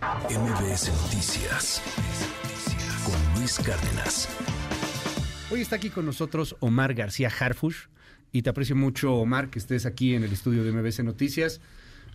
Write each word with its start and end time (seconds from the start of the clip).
MBS 0.00 0.90
Noticias 1.02 1.82
con 3.04 3.38
Luis 3.38 3.58
Cárdenas. 3.58 4.28
Hoy 5.50 5.60
está 5.60 5.76
aquí 5.76 5.90
con 5.90 6.06
nosotros 6.06 6.56
Omar 6.60 6.94
García 6.94 7.28
Harfush 7.28 7.88
y 8.32 8.40
te 8.40 8.48
aprecio 8.48 8.74
mucho, 8.74 9.12
Omar, 9.12 9.50
que 9.50 9.58
estés 9.58 9.84
aquí 9.84 10.14
en 10.14 10.24
el 10.24 10.32
estudio 10.32 10.64
de 10.64 10.72
MBS 10.72 11.04
Noticias. 11.04 11.60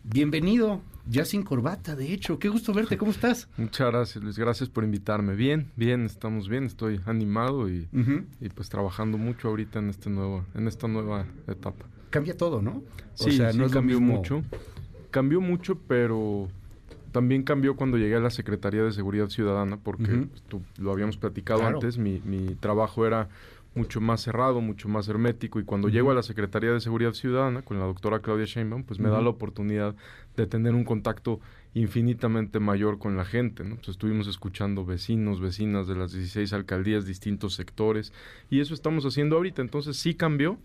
Bienvenido, 0.03 0.81
ya 1.07 1.25
sin 1.25 1.43
corbata, 1.43 1.95
de 1.95 2.11
hecho. 2.11 2.39
Qué 2.39 2.49
gusto 2.49 2.73
verte, 2.73 2.97
¿cómo 2.97 3.11
estás? 3.11 3.49
Muchas 3.57 3.91
gracias, 3.91 4.23
Luis. 4.23 4.39
Gracias 4.39 4.67
por 4.67 4.83
invitarme. 4.83 5.35
Bien, 5.35 5.69
bien, 5.75 6.05
estamos 6.05 6.49
bien. 6.49 6.63
Estoy 6.63 7.01
animado 7.05 7.69
y, 7.69 7.87
y 8.41 8.49
pues 8.49 8.67
trabajando 8.67 9.19
mucho 9.19 9.49
ahorita 9.49 9.77
en 9.77 9.89
este 9.89 10.09
nuevo, 10.09 10.43
en 10.55 10.67
esta 10.67 10.87
nueva 10.87 11.27
etapa. 11.47 11.85
Cambia 12.09 12.35
todo, 12.35 12.63
¿no? 12.63 12.81
Sí, 13.13 13.29
o 13.29 13.33
sea, 13.33 13.53
no 13.53 13.69
cambió 13.69 14.01
mucho. 14.01 14.43
Cambió 15.11 15.39
mucho, 15.39 15.77
pero 15.87 16.49
también 17.15 17.43
cambió 17.43 17.77
cuando 17.77 17.97
llegué 17.97 18.17
a 18.17 18.19
la 18.19 18.29
Secretaría 18.29 18.83
de 18.83 18.91
Seguridad 18.91 19.29
Ciudadana, 19.29 19.77
porque 19.77 20.27
lo 20.77 20.91
habíamos 20.91 21.15
platicado 21.15 21.65
antes. 21.65 21.97
Mi, 21.97 22.21
mi 22.25 22.55
trabajo 22.55 23.07
era 23.07 23.29
mucho 23.73 24.01
más 24.01 24.19
cerrado, 24.19 24.59
mucho 24.59 24.89
más 24.89 25.07
hermético. 25.07 25.61
Y 25.61 25.63
cuando 25.63 25.87
llego 25.87 26.11
a 26.11 26.13
la 26.13 26.23
Secretaría 26.23 26.71
de 26.71 26.81
Seguridad 26.81 27.13
Ciudadana 27.13 27.61
con 27.61 27.79
la 27.79 27.85
doctora 27.85 28.19
Claudia 28.19 28.43
Sheinbaum, 28.43 28.83
pues 28.83 28.99
me 28.99 29.07
da 29.07 29.21
la 29.21 29.29
oportunidad 29.29 29.95
de 30.35 30.45
tener 30.45 30.75
un 30.75 30.83
contacto 30.83 31.39
infinitamente 31.73 32.59
mayor 32.59 32.99
con 32.99 33.15
la 33.15 33.23
gente. 33.23 33.63
¿no? 33.63 33.77
Pues 33.77 33.87
estuvimos 33.87 34.27
escuchando 34.27 34.83
vecinos, 34.83 35.39
vecinas 35.39 35.87
de 35.87 35.95
las 35.95 36.11
16 36.11 36.51
alcaldías, 36.51 37.05
distintos 37.05 37.53
sectores. 37.53 38.11
Y 38.49 38.59
eso 38.59 38.73
estamos 38.73 39.05
haciendo 39.05 39.37
ahorita. 39.37 39.61
Entonces 39.61 39.95
sí 39.95 40.15
cambió, 40.15 40.57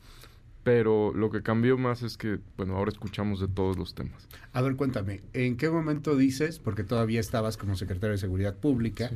pero 0.62 1.12
lo 1.14 1.30
que 1.30 1.42
cambió 1.42 1.78
más 1.78 2.02
es 2.02 2.16
que, 2.16 2.38
bueno, 2.56 2.76
ahora 2.76 2.90
escuchamos 2.90 3.40
de 3.40 3.48
todos 3.48 3.76
los 3.78 3.94
temas. 3.94 4.28
A 4.52 4.60
ver, 4.60 4.76
cuéntame, 4.76 5.22
¿en 5.32 5.56
qué 5.56 5.70
momento 5.70 6.16
dices, 6.16 6.58
porque 6.58 6.84
todavía 6.84 7.20
estabas 7.20 7.56
como 7.56 7.76
secretario 7.76 8.12
de 8.12 8.18
Seguridad 8.18 8.54
Pública, 8.56 9.10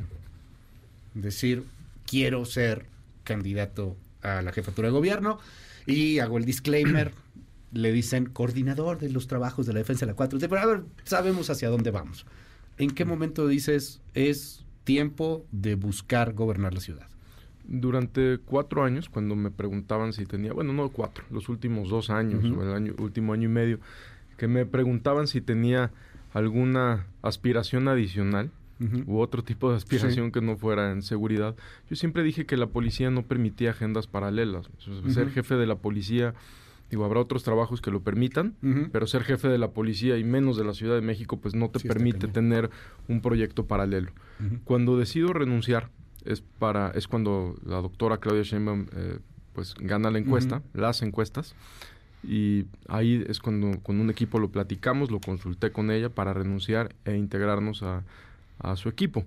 decir, 1.15 1.65
quiero 2.07 2.45
ser 2.45 2.87
candidato 3.25 3.97
a 4.23 4.43
la 4.43 4.53
jefatura 4.53 4.89
de 4.89 4.93
gobierno 4.93 5.39
y 5.87 6.19
hago 6.19 6.39
el 6.39 6.45
disclaimer, 6.45 7.13
le 7.73 7.93
dicen 7.93 8.27
coordinador 8.27 8.99
de 8.99 9.11
los 9.11 9.27
trabajos 9.27 9.67
de 9.67 9.73
la 9.73 9.81
defensa 9.81 10.07
de 10.07 10.13
la 10.13 10.17
4 10.17 10.39
pero 10.39 10.61
a 10.61 10.67
ver, 10.67 10.83
sabemos 11.05 11.51
hacia 11.51 11.69
dónde 11.69 11.91
vamos. 11.91 12.25
¿En 12.79 12.91
qué 12.91 13.05
momento 13.05 13.47
dices 13.47 14.01
es 14.15 14.65
tiempo 14.85 15.45
de 15.53 15.75
buscar 15.75 16.33
gobernar 16.33 16.73
la 16.73 16.81
ciudad? 16.81 17.09
Durante 17.67 18.39
cuatro 18.45 18.85
años, 18.85 19.09
cuando 19.09 19.37
me 19.37 19.51
preguntaban 19.51 20.13
si 20.13 20.27
tenía, 20.27 20.53
bueno, 20.53 20.73
no 20.73 20.91
cuatro, 20.91 21.25
los 21.31 21.49
últimos 21.49 21.89
dos 21.89 22.11
años 22.11 22.45
o 22.45 22.63
el 22.63 22.75
año, 22.75 22.95
último 22.99 23.33
año 23.33 23.45
y 23.45 23.53
medio, 23.53 23.79
que 24.37 24.49
me 24.49 24.67
preguntaban 24.67 25.27
si 25.27 25.41
tenía 25.41 25.91
alguna 26.33 27.07
aspiración 27.23 27.89
adicional, 27.89 28.51
u 29.07 29.21
otro 29.21 29.43
tipo 29.43 29.71
de 29.71 29.77
aspiración 29.77 30.31
que 30.31 30.43
no 30.43 30.57
fuera 30.57 30.93
en 30.93 31.03
seguridad. 31.03 31.55
Yo 31.89 31.97
siempre 31.97 32.23
dije 32.23 32.45
que 32.45 32.57
la 32.57 32.67
policía 32.67 33.11
no 33.11 33.23
permitía 33.23 33.71
agendas 33.71 34.07
paralelas. 34.07 34.69
Ser 35.09 35.31
jefe 35.31 35.55
de 35.55 35.67
la 35.67 35.77
policía, 35.77 36.35
digo, 36.91 37.05
habrá 37.05 37.21
otros 37.21 37.45
trabajos 37.45 37.81
que 37.81 37.91
lo 37.91 38.01
permitan, 38.03 38.55
pero 38.93 39.07
ser 39.07 39.23
jefe 39.23 39.49
de 39.49 39.59
la 39.59 39.71
policía 39.71 40.19
y 40.19 40.25
menos 40.25 40.57
de 40.57 40.65
la 40.65 40.75
Ciudad 40.75 40.97
de 40.97 41.03
México, 41.03 41.39
pues 41.39 41.55
no 41.55 41.71
te 41.71 41.81
permite 41.81 42.29
tener 42.29 42.69
un 43.09 43.23
proyecto 43.23 43.67
paralelo. 43.67 44.11
Cuando 44.65 44.99
decido 44.99 45.33
renunciar, 45.33 45.89
es 46.25 46.41
para 46.41 46.91
es 46.91 47.09
cuando 47.09 47.55
la 47.65 47.81
doctora 47.81 48.19
Claudia 48.19 48.43
Sheinbaum 48.43 48.87
eh, 48.95 49.19
pues 49.53 49.75
gana 49.79 50.11
la 50.11 50.19
encuesta, 50.19 50.63
las 50.73 51.03
encuestas 51.03 51.55
y 52.23 52.65
ahí 52.89 53.25
es 53.29 53.39
cuando 53.39 53.81
con 53.81 54.01
un 54.01 54.11
equipo 54.11 54.39
lo 54.39 54.51
platicamos, 54.51 55.11
lo 55.11 55.21
consulté 55.21 55.71
con 55.71 55.91
ella 55.91 56.09
para 56.09 56.33
renunciar 56.33 56.95
e 57.05 57.17
integrarnos 57.17 57.83
a, 57.83 58.03
a 58.59 58.77
su 58.77 58.89
equipo. 58.89 59.25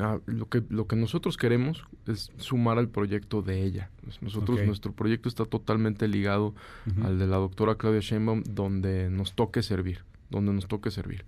Ah, 0.00 0.20
lo, 0.26 0.48
que, 0.48 0.62
lo 0.68 0.86
que 0.86 0.94
nosotros 0.94 1.36
queremos 1.36 1.84
es 2.06 2.30
sumar 2.36 2.78
al 2.78 2.88
proyecto 2.88 3.42
de 3.42 3.64
ella. 3.64 3.90
Nosotros, 4.20 4.64
nuestro 4.64 4.92
proyecto 4.92 5.28
está 5.28 5.44
totalmente 5.44 6.06
ligado 6.06 6.54
al 7.02 7.18
de 7.18 7.26
la 7.26 7.38
doctora 7.38 7.74
Claudia 7.74 8.00
Sheinbaum, 8.00 8.44
donde 8.44 9.10
nos 9.10 9.34
toque 9.34 9.60
servir, 9.60 10.04
donde 10.30 10.52
nos 10.52 10.68
toque 10.68 10.92
servir. 10.92 11.24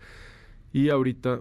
Y 0.72 0.90
ahorita, 0.90 1.40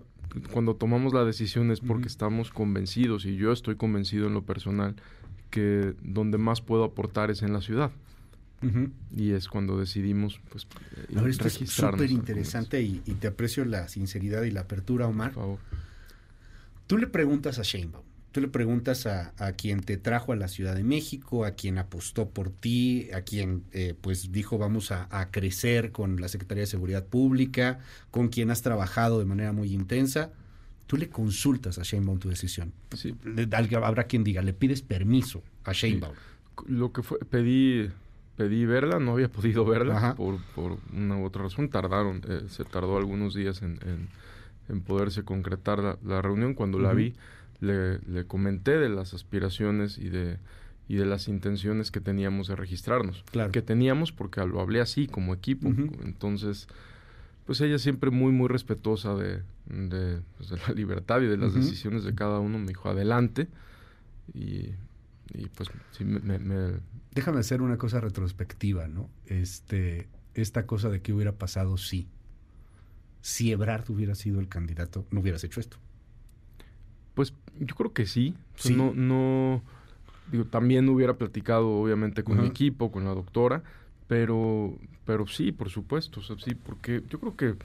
cuando 0.51 0.75
tomamos 0.75 1.13
la 1.13 1.25
decisión 1.25 1.71
es 1.71 1.79
porque 1.79 2.07
estamos 2.07 2.51
convencidos, 2.51 3.25
y 3.25 3.35
yo 3.35 3.51
estoy 3.51 3.75
convencido 3.75 4.27
en 4.27 4.33
lo 4.33 4.43
personal, 4.43 4.95
que 5.49 5.95
donde 6.01 6.37
más 6.37 6.61
puedo 6.61 6.83
aportar 6.83 7.31
es 7.31 7.41
en 7.41 7.53
la 7.53 7.61
ciudad. 7.61 7.91
Y 9.15 9.31
es 9.31 9.47
cuando 9.47 9.79
decidimos 9.79 10.41
pues, 10.49 10.67
a 11.15 11.29
esto 11.29 11.47
es 11.47 11.53
súper 11.53 12.11
interesante 12.11 12.81
y, 12.81 12.99
te 12.99 13.27
aprecio 13.27 13.63
la 13.63 13.87
sinceridad 13.87 14.43
y 14.43 14.51
la 14.51 14.61
apertura, 14.61 15.07
Omar. 15.07 15.31
Por 15.31 15.43
favor. 15.43 15.59
Tú 16.85 16.97
le 16.97 17.07
preguntas 17.07 17.57
a 17.57 17.61
Sheinbaum, 17.61 18.03
tú 18.31 18.41
le 18.41 18.47
preguntas 18.47 19.05
a, 19.05 19.53
quien 19.53 19.81
te 19.81 19.97
trajo 19.97 20.33
a 20.33 20.35
la 20.35 20.47
Ciudad 20.47 20.75
de 20.75 20.83
México, 20.83 21.45
a 21.45 21.51
quien 21.51 21.77
apostó 21.77 22.29
por 22.29 22.49
ti, 22.49 23.09
a 23.13 23.21
quien 23.21 23.63
eh, 23.71 23.95
pues 23.99 24.31
dijo 24.31 24.57
vamos 24.57 24.91
a, 24.91 25.29
crecer 25.31 25.91
con 25.91 26.19
la 26.21 26.27
Secretaría 26.27 26.61
de 26.61 26.67
Seguridad 26.67 27.05
Pública, 27.05 27.79
con 28.11 28.29
quien 28.29 28.51
has 28.51 28.61
trabajado 28.61 29.19
de 29.19 29.25
manera 29.25 29.51
muy 29.51 29.73
intensa. 29.73 30.31
Tú 30.87 30.97
le 30.97 31.09
consultas 31.09 31.77
a 31.77 31.83
Sheinbaum 31.83 32.19
tu 32.19 32.29
decisión. 32.29 32.73
Sí. 32.95 33.15
habrá 33.75 34.05
quien 34.05 34.23
diga, 34.23 34.41
le 34.41 34.53
pides 34.53 34.81
permiso 34.81 35.43
a 35.63 35.73
Sheinbaum. 35.73 36.15
Lo 36.67 36.91
que 36.91 37.03
fue, 37.03 37.19
pedí 37.19 37.89
pedí 38.39 38.65
verla, 38.65 38.99
no 38.99 39.11
había 39.11 39.27
podido 39.37 39.65
verla 39.65 40.15
por, 40.15 40.37
por, 40.55 40.77
una 40.93 41.17
u 41.17 41.25
otra 41.25 41.43
razón. 41.43 41.67
Tardaron, 41.67 42.21
eh, 42.27 42.43
se 42.47 42.63
tardó 42.63 42.97
algunos 42.97 43.33
días 43.33 43.61
en, 43.61 44.07
en, 44.69 44.81
poderse 44.81 45.23
concretar 45.23 45.97
la, 46.01 46.21
reunión. 46.21 46.53
Cuando 46.53 46.79
la 46.79 46.93
vi, 46.93 47.15
le, 47.59 47.99
le, 47.99 48.25
comenté 48.25 48.77
de 48.77 48.89
las 48.89 49.13
aspiraciones 49.13 49.97
y 49.97 50.09
de, 50.09 50.37
y 50.87 50.95
de 50.95 51.05
las 51.05 51.27
intenciones 51.27 51.91
que 51.91 52.01
teníamos 52.01 52.47
de 52.47 52.55
registrarnos. 52.55 53.23
Claro. 53.31 53.51
Que 53.51 53.61
teníamos 53.61 54.11
porque 54.11 54.45
lo 54.45 54.61
hablé 54.61 54.81
así, 54.81 55.07
como 55.07 55.33
equipo. 55.33 55.69
Entonces, 56.03 56.67
pues 57.45 57.61
ella 57.61 57.77
siempre 57.79 58.11
muy, 58.11 58.31
muy 58.31 58.47
respetuosa 58.47 59.15
de, 59.15 59.41
de, 59.67 60.21
pues, 60.37 60.51
la 60.51 60.73
libertad 60.75 61.21
y 61.21 61.27
de 61.27 61.37
las 61.37 61.53
decisiones 61.53 62.03
de 62.03 62.15
cada 62.15 62.39
uno. 62.39 62.59
Me 62.59 62.67
dijo, 62.67 62.89
adelante. 62.89 63.47
Y, 64.33 64.71
y 65.33 65.47
pues 65.55 65.69
sí, 65.91 66.05
me, 66.05 66.19
déjame 67.11 67.39
hacer 67.39 67.61
una 67.61 67.77
cosa 67.77 67.99
retrospectiva, 67.99 68.87
¿no? 68.87 69.09
Este, 69.25 70.07
esta 70.33 70.65
cosa 70.65 70.89
de 70.89 71.01
qué 71.01 71.13
hubiera 71.13 71.33
pasado 71.33 71.77
si, 71.77 72.07
si 73.21 73.51
Ebrard 73.51 73.89
hubiera 73.89 74.15
sido 74.15 74.39
el 74.39 74.47
candidato, 74.47 75.05
no 75.11 75.21
hubieras 75.21 75.43
hecho 75.43 75.59
esto. 75.59 75.77
Yo 77.59 77.75
creo 77.75 77.93
que 77.93 78.05
sí. 78.05 78.35
no, 78.75 78.93
no, 78.93 79.61
digo, 80.31 80.45
también 80.45 80.87
hubiera 80.89 81.15
platicado 81.15 81.69
obviamente 81.69 82.23
con 82.23 82.41
mi 82.41 82.47
equipo, 82.47 82.91
con 82.91 83.05
la 83.05 83.13
doctora, 83.13 83.63
pero, 84.07 84.75
pero 85.05 85.27
sí, 85.27 85.51
por 85.51 85.69
supuesto, 85.69 86.21
sí, 86.21 86.55
porque 86.55 87.03
yo 87.09 87.19
creo 87.19 87.35
que 87.35 87.55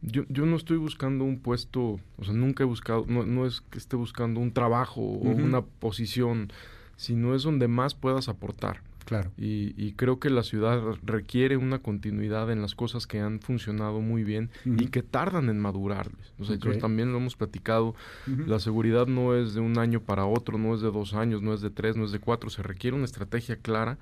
yo, 0.00 0.22
yo 0.28 0.46
no 0.46 0.56
estoy 0.56 0.76
buscando 0.76 1.24
un 1.24 1.38
puesto, 1.38 1.98
o 2.18 2.24
sea, 2.24 2.32
nunca 2.32 2.62
he 2.62 2.66
buscado, 2.66 3.04
no, 3.08 3.26
no 3.26 3.46
es 3.46 3.62
que 3.70 3.78
esté 3.78 3.96
buscando 3.96 4.40
un 4.40 4.52
trabajo 4.52 5.00
o 5.00 5.28
una 5.28 5.62
posición 5.62 6.52
sino 6.98 7.34
es 7.34 7.44
donde 7.44 7.68
más 7.68 7.94
puedas 7.94 8.28
aportar. 8.28 8.80
Claro. 9.08 9.32
Y, 9.38 9.92
creo 9.92 10.20
que 10.20 10.28
la 10.28 10.42
ciudad 10.42 10.82
requiere 11.02 11.56
una 11.56 11.78
continuidad 11.78 12.52
en 12.52 12.60
las 12.60 12.74
cosas 12.74 13.06
que 13.06 13.20
han 13.20 13.40
funcionado 13.40 14.02
muy 14.02 14.22
bien 14.22 14.50
y 14.66 14.88
que 14.88 15.02
tardan 15.02 15.48
en 15.48 15.58
madurar. 15.58 16.10
O 16.38 16.44
sea, 16.44 16.58
también 16.78 17.10
lo 17.12 17.16
hemos 17.16 17.34
platicado. 17.34 17.94
La 18.26 18.58
seguridad 18.58 19.06
no 19.06 19.34
es 19.34 19.54
de 19.54 19.60
un 19.60 19.78
año 19.78 20.02
para 20.02 20.26
otro, 20.26 20.58
no 20.58 20.74
es 20.74 20.82
de 20.82 20.90
dos 20.90 21.14
años, 21.14 21.40
no 21.40 21.54
es 21.54 21.62
de 21.62 21.70
tres, 21.70 21.96
no 21.96 22.04
es 22.04 22.12
de 22.12 22.18
cuatro. 22.18 22.50
Se 22.50 22.62
requiere 22.62 22.98
una 22.98 23.06
estrategia 23.06 23.56
clara. 23.56 23.96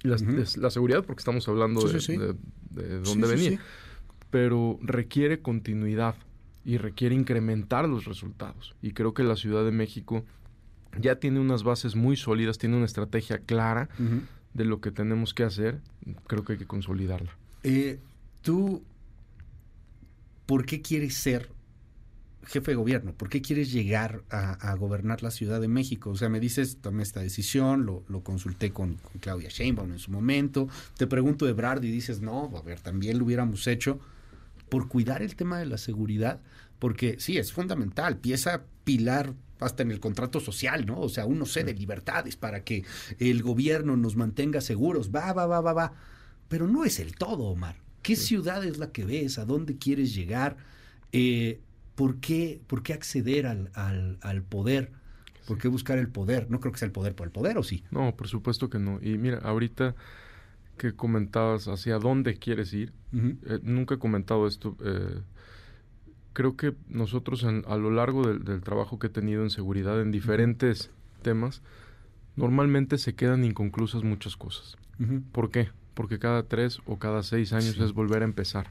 La, 0.00 0.16
la 0.56 0.70
seguridad, 0.70 1.04
porque 1.04 1.20
estamos 1.20 1.46
hablando 1.46 1.86
de, 1.86 2.34
de, 2.70 3.00
dónde 3.00 3.28
venía. 3.28 3.60
Pero 4.30 4.78
requiere 4.80 5.42
continuidad 5.42 6.14
y 6.64 6.78
requiere 6.78 7.14
incrementar 7.14 7.86
los 7.86 8.06
resultados. 8.06 8.74
Y 8.80 8.92
creo 8.92 9.12
que 9.12 9.22
la 9.22 9.36
Ciudad 9.36 9.66
de 9.66 9.72
México 9.72 10.24
ya 11.00 11.16
tiene 11.16 11.40
unas 11.40 11.62
bases 11.62 11.96
muy 11.96 12.16
sólidas, 12.16 12.58
tiene 12.58 12.76
una 12.76 12.86
estrategia 12.86 13.38
clara 13.38 13.88
de 14.54 14.64
lo 14.64 14.80
que 14.80 14.90
tenemos 14.90 15.34
que 15.34 15.44
hacer, 15.44 15.80
creo 16.26 16.44
que 16.44 16.54
hay 16.54 16.58
que 16.58 16.66
consolidarla. 16.66 17.36
Eh, 17.62 17.98
Tú, 18.42 18.82
¿por 20.46 20.64
qué 20.64 20.80
quieres 20.80 21.14
ser 21.14 21.50
jefe 22.44 22.70
de 22.70 22.76
gobierno? 22.76 23.12
¿Por 23.12 23.28
qué 23.28 23.42
quieres 23.42 23.70
llegar 23.70 24.22
a, 24.30 24.74
gobernar 24.76 25.22
la 25.22 25.30
Ciudad 25.30 25.60
de 25.60 25.68
México? 25.68 26.10
O 26.10 26.16
sea, 26.16 26.28
me 26.28 26.40
dices, 26.40 26.78
tomé 26.80 27.02
esta 27.02 27.20
decisión, 27.20 27.84
lo, 27.84 28.04
consulté 28.22 28.72
con, 28.72 28.96
Claudia 29.20 29.50
Sheinbaum 29.50 29.92
en 29.92 29.98
su 29.98 30.10
momento, 30.10 30.68
te 30.96 31.06
pregunto 31.06 31.44
de 31.44 31.52
Brad 31.52 31.82
y 31.82 31.90
dices, 31.90 32.20
no, 32.20 32.50
a 32.56 32.62
ver, 32.62 32.80
también 32.80 33.18
lo 33.18 33.26
hubiéramos 33.26 33.66
hecho 33.66 34.00
por 34.70 34.88
cuidar 34.88 35.22
el 35.22 35.36
tema 35.36 35.58
de 35.58 35.66
la 35.66 35.78
seguridad, 35.78 36.40
porque 36.78 37.16
sí, 37.18 37.38
es 37.38 37.52
fundamental, 37.52 38.18
pieza 38.18 38.64
pilar 38.84 39.34
hasta 39.60 39.82
en 39.82 39.90
el 39.90 40.00
contrato 40.00 40.40
social, 40.40 40.86
¿no? 40.86 41.00
O 41.00 41.08
sea, 41.08 41.26
uno 41.26 41.46
cede 41.46 41.74
libertades 41.74 42.36
para 42.36 42.62
que 42.64 42.84
el 43.18 43.42
gobierno 43.42 43.96
nos 43.96 44.16
mantenga 44.16 44.60
seguros, 44.60 45.10
va, 45.14 45.32
va, 45.32 45.46
va, 45.46 45.60
va, 45.60 45.72
va. 45.72 45.92
Pero 46.48 46.66
no 46.66 46.84
es 46.84 47.00
el 47.00 47.14
todo, 47.14 47.44
Omar. 47.44 47.76
¿Qué 48.02 48.16
ciudad 48.16 48.64
es 48.64 48.78
la 48.78 48.92
que 48.92 49.04
ves? 49.04 49.38
¿A 49.38 49.44
dónde 49.44 49.76
quieres 49.76 50.14
llegar? 50.14 50.56
Eh, 51.12 51.60
¿por, 51.94 52.20
qué, 52.20 52.60
¿Por 52.66 52.82
qué 52.82 52.92
acceder 52.92 53.46
al, 53.46 53.70
al, 54.22 54.42
poder? 54.42 54.92
¿Por 55.46 55.58
qué 55.58 55.68
buscar 55.68 55.98
el 55.98 56.08
poder? 56.08 56.50
No 56.50 56.60
creo 56.60 56.72
que 56.72 56.78
sea 56.78 56.86
el 56.86 56.92
poder 56.92 57.14
por 57.14 57.26
el 57.26 57.32
poder, 57.32 57.58
¿o 57.58 57.62
sí? 57.62 57.84
No, 57.90 58.14
por 58.16 58.28
supuesto 58.28 58.70
que 58.70 58.78
no. 58.78 59.00
Y 59.02 59.18
mira, 59.18 59.38
ahorita 59.38 59.94
que 60.76 60.94
comentabas 60.94 61.66
hacia 61.66 61.98
dónde 61.98 62.36
quieres 62.36 62.72
ir, 62.72 62.92
eh, 63.12 63.58
nunca 63.62 63.96
he 63.96 63.98
comentado 63.98 64.46
esto. 64.46 64.76
Eh, 64.84 65.20
creo 66.38 66.54
que 66.54 66.72
nosotros 66.88 67.42
a 67.42 67.76
lo 67.76 67.90
largo 67.90 68.24
del, 68.24 68.62
trabajo 68.62 69.00
que 69.00 69.08
he 69.08 69.10
tenido 69.10 69.42
en 69.42 69.50
seguridad 69.50 70.00
en 70.00 70.12
diferentes 70.12 70.88
temas, 71.20 71.62
normalmente 72.36 72.96
se 72.96 73.16
quedan 73.16 73.42
inconclusas 73.42 74.04
muchas 74.04 74.36
cosas. 74.36 74.76
¿Por 75.32 75.50
qué? 75.50 75.70
Porque 75.94 76.20
cada 76.20 76.44
tres 76.44 76.78
o 76.86 77.00
cada 77.00 77.24
seis 77.24 77.52
años 77.52 77.76
es 77.80 77.92
volver 77.92 78.22
a 78.22 78.24
empezar. 78.24 78.70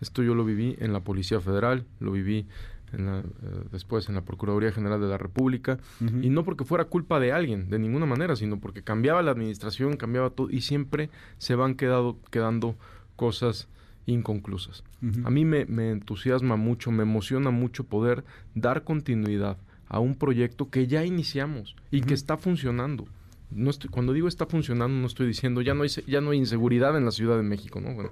Esto 0.00 0.22
yo 0.22 0.34
lo 0.34 0.46
viví 0.46 0.76
en 0.78 0.94
la 0.94 1.00
Policía 1.00 1.42
Federal, 1.42 1.84
lo 2.00 2.10
viví 2.10 2.46
eh, 2.94 3.22
después 3.70 4.08
en 4.08 4.14
la 4.14 4.22
Procuraduría 4.22 4.72
General 4.72 4.98
de 4.98 5.08
la 5.08 5.18
República, 5.18 5.78
y 6.00 6.30
no 6.30 6.42
porque 6.42 6.64
fuera 6.64 6.86
culpa 6.86 7.20
de 7.20 7.32
alguien, 7.32 7.68
de 7.68 7.78
ninguna 7.78 8.06
manera, 8.06 8.34
sino 8.34 8.60
porque 8.60 8.80
cambiaba 8.80 9.22
la 9.22 9.32
administración, 9.32 9.98
cambiaba 9.98 10.30
todo, 10.30 10.48
y 10.48 10.62
siempre 10.62 11.10
se 11.36 11.54
van 11.54 11.74
quedado, 11.74 12.16
quedando 12.30 12.76
cosas 13.14 13.68
inconclusas. 14.12 14.82
A 15.24 15.30
mí 15.30 15.44
me, 15.44 15.62
entusiasma 15.90 16.56
mucho, 16.56 16.90
me 16.90 17.02
emociona 17.02 17.50
mucho 17.50 17.84
poder 17.84 18.24
dar 18.54 18.84
continuidad 18.84 19.58
a 19.88 20.00
un 20.00 20.14
proyecto 20.14 20.70
que 20.70 20.86
ya 20.86 21.04
iniciamos 21.04 21.76
y 21.90 22.00
que 22.00 22.14
está 22.14 22.36
funcionando. 22.36 23.06
No 23.50 23.70
estoy, 23.70 23.90
cuando 23.90 24.12
digo 24.12 24.28
está 24.28 24.46
funcionando, 24.46 24.98
no 24.98 25.06
estoy 25.06 25.26
diciendo 25.26 25.62
ya 25.62 25.74
no 25.74 25.82
hay, 25.82 25.90
ya 26.06 26.20
no 26.20 26.30
hay 26.30 26.38
inseguridad 26.38 26.96
en 26.96 27.04
la 27.04 27.10
Ciudad 27.10 27.36
de 27.36 27.42
México, 27.42 27.80
¿no? 27.80 27.94
Bueno, 27.94 28.10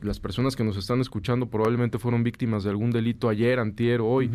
las 0.00 0.20
personas 0.20 0.56
que 0.56 0.64
nos 0.64 0.76
están 0.76 1.00
escuchando 1.00 1.46
probablemente 1.46 1.98
fueron 1.98 2.22
víctimas 2.22 2.64
de 2.64 2.70
algún 2.70 2.90
delito 2.90 3.28
ayer, 3.28 3.58
antier, 3.58 4.00
hoy, 4.00 4.30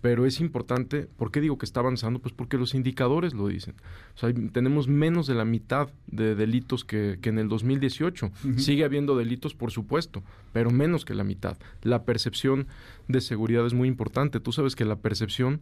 pero 0.00 0.26
es 0.26 0.40
importante, 0.40 1.08
¿por 1.16 1.30
qué 1.30 1.40
digo 1.40 1.58
que 1.58 1.64
está 1.64 1.80
avanzando? 1.80 2.20
Pues 2.20 2.34
porque 2.34 2.58
los 2.58 2.74
indicadores 2.74 3.34
lo 3.34 3.48
dicen. 3.48 3.74
O 4.14 4.18
sea, 4.18 4.32
tenemos 4.52 4.88
menos 4.88 5.26
de 5.26 5.34
la 5.34 5.44
mitad 5.44 5.88
de 6.06 6.34
delitos 6.34 6.84
que, 6.84 7.18
que 7.20 7.30
en 7.30 7.38
el 7.38 7.48
2018. 7.48 8.30
Sigue 8.56 8.84
habiendo 8.84 9.16
delitos, 9.16 9.54
por 9.54 9.70
supuesto, 9.70 10.22
pero 10.52 10.70
menos 10.70 11.04
que 11.04 11.14
la 11.14 11.24
mitad. 11.24 11.56
La 11.82 12.04
percepción 12.04 12.66
de 13.08 13.20
seguridad 13.20 13.66
es 13.66 13.74
muy 13.74 13.88
importante. 13.88 14.38
Tú 14.38 14.52
sabes 14.52 14.76
que 14.76 14.84
la 14.84 14.96
percepción 14.96 15.60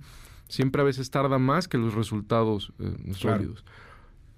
siempre 0.48 0.82
a 0.82 0.84
veces 0.84 1.10
tarda 1.10 1.38
más 1.38 1.68
que 1.68 1.78
los 1.78 1.94
resultados 1.94 2.72
eh, 2.80 3.14
sólidos. 3.14 3.64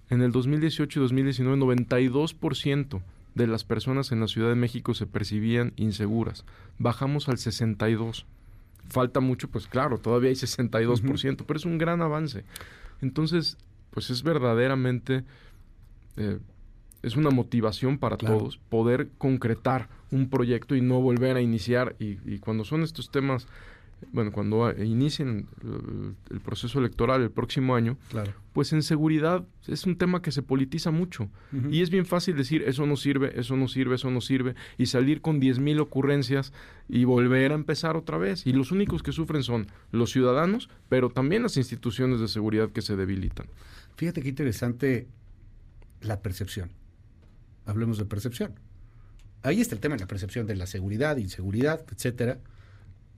En 0.09 0.23
el 0.23 0.31
2018 0.31 1.01
y 1.01 1.03
2019, 1.03 1.57
92% 1.57 3.03
de 3.37 3.47
las 3.47 3.65
personas 3.65 4.13
en 4.13 4.21
la 4.21 4.29
Ciudad 4.29 4.49
de 4.49 4.55
México 4.55 4.95
se 4.95 5.07
percibían 5.07 5.75
inseguras. 5.77 6.45
Bajamos 6.79 7.29
al 7.29 7.37
62. 7.37 8.25
Falta 8.89 9.21
mucho, 9.21 9.49
pues 9.49 9.67
claro, 9.67 9.99
todavía 9.99 10.31
hay 10.31 10.37
62%, 10.37 11.45
pero 11.47 11.59
es 11.59 11.67
un 11.67 11.77
gran 11.77 12.01
avance. 12.01 12.45
Entonces, 13.03 13.59
pues 13.91 14.09
es 14.09 14.23
verdaderamente, 14.23 15.25
eh, 16.17 16.39
es 17.03 17.17
una 17.17 17.31
motivación 17.31 17.99
para 17.99 18.17
todos 18.17 18.57
poder 18.57 19.11
concretar 19.19 19.89
un 20.11 20.31
proyecto 20.31 20.75
y 20.75 20.81
no 20.81 21.01
volver 21.03 21.37
a 21.37 21.43
iniciar. 21.43 21.95
y 21.99 22.39
cuando 22.39 22.65
son 22.65 22.83
estos 22.83 23.11
temas 23.11 23.47
bueno, 24.13 24.31
cuando 24.31 24.71
inicien 24.83 25.49
el, 26.31 26.41
proceso 26.41 26.79
electoral 26.79 27.23
el 27.23 27.31
próximo 27.31 27.75
año, 27.75 27.97
claro. 28.11 28.33
pues 28.53 28.73
en 28.73 28.83
seguridad 28.83 29.47
es 29.67 29.87
un 29.87 29.97
tema 29.97 30.21
que 30.21 30.33
se 30.33 30.43
politiza 30.43 30.91
mucho. 30.91 31.31
Y 31.71 31.81
es 31.81 31.91
bien 31.91 32.05
fácil 32.05 32.37
decir, 32.37 32.63
eso 32.67 32.87
no 32.87 32.97
sirve, 32.97 33.39
eso 33.39 33.57
no 33.57 33.69
sirve, 33.69 33.95
eso 33.95 34.11
no 34.11 34.21
sirve, 34.21 34.55
y 34.77 34.87
salir 34.87 35.23
con 35.23 35.41
10.000 35.41 35.81
ocurrencias 35.81 36.53
y 36.89 37.05
volver 37.05 37.53
a 37.53 37.55
empezar 37.55 37.97
otra 37.97 38.19
vez. 38.19 38.47
Y 38.47 38.53
los 38.53 38.71
únicos 38.71 39.03
que 39.03 39.13
sufren 39.13 39.43
son 39.43 39.67
los 39.93 40.11
ciudadanos, 40.13 40.69
pero 40.89 41.11
también 41.11 41.43
las 41.43 41.57
instituciones 41.57 42.21
de 42.21 42.29
seguridad 42.29 42.71
que 42.71 42.83
se 42.83 42.97
debilitan. 42.97 43.47
Fíjate 43.97 44.23
qué 44.23 44.29
interesante 44.29 45.09
la 46.03 46.21
percepción. 46.21 46.71
Hablemos 47.65 47.99
de 47.99 48.05
percepción. 48.05 48.55
Ahí 49.43 49.61
está 49.61 49.75
el 49.75 49.81
tema 49.81 49.95
de 49.95 50.01
la 50.01 50.09
percepción 50.09 50.47
de 50.47 50.57
la 50.57 50.67
seguridad, 50.67 51.17
inseguridad, 51.17 51.85
etcétera 51.91 52.41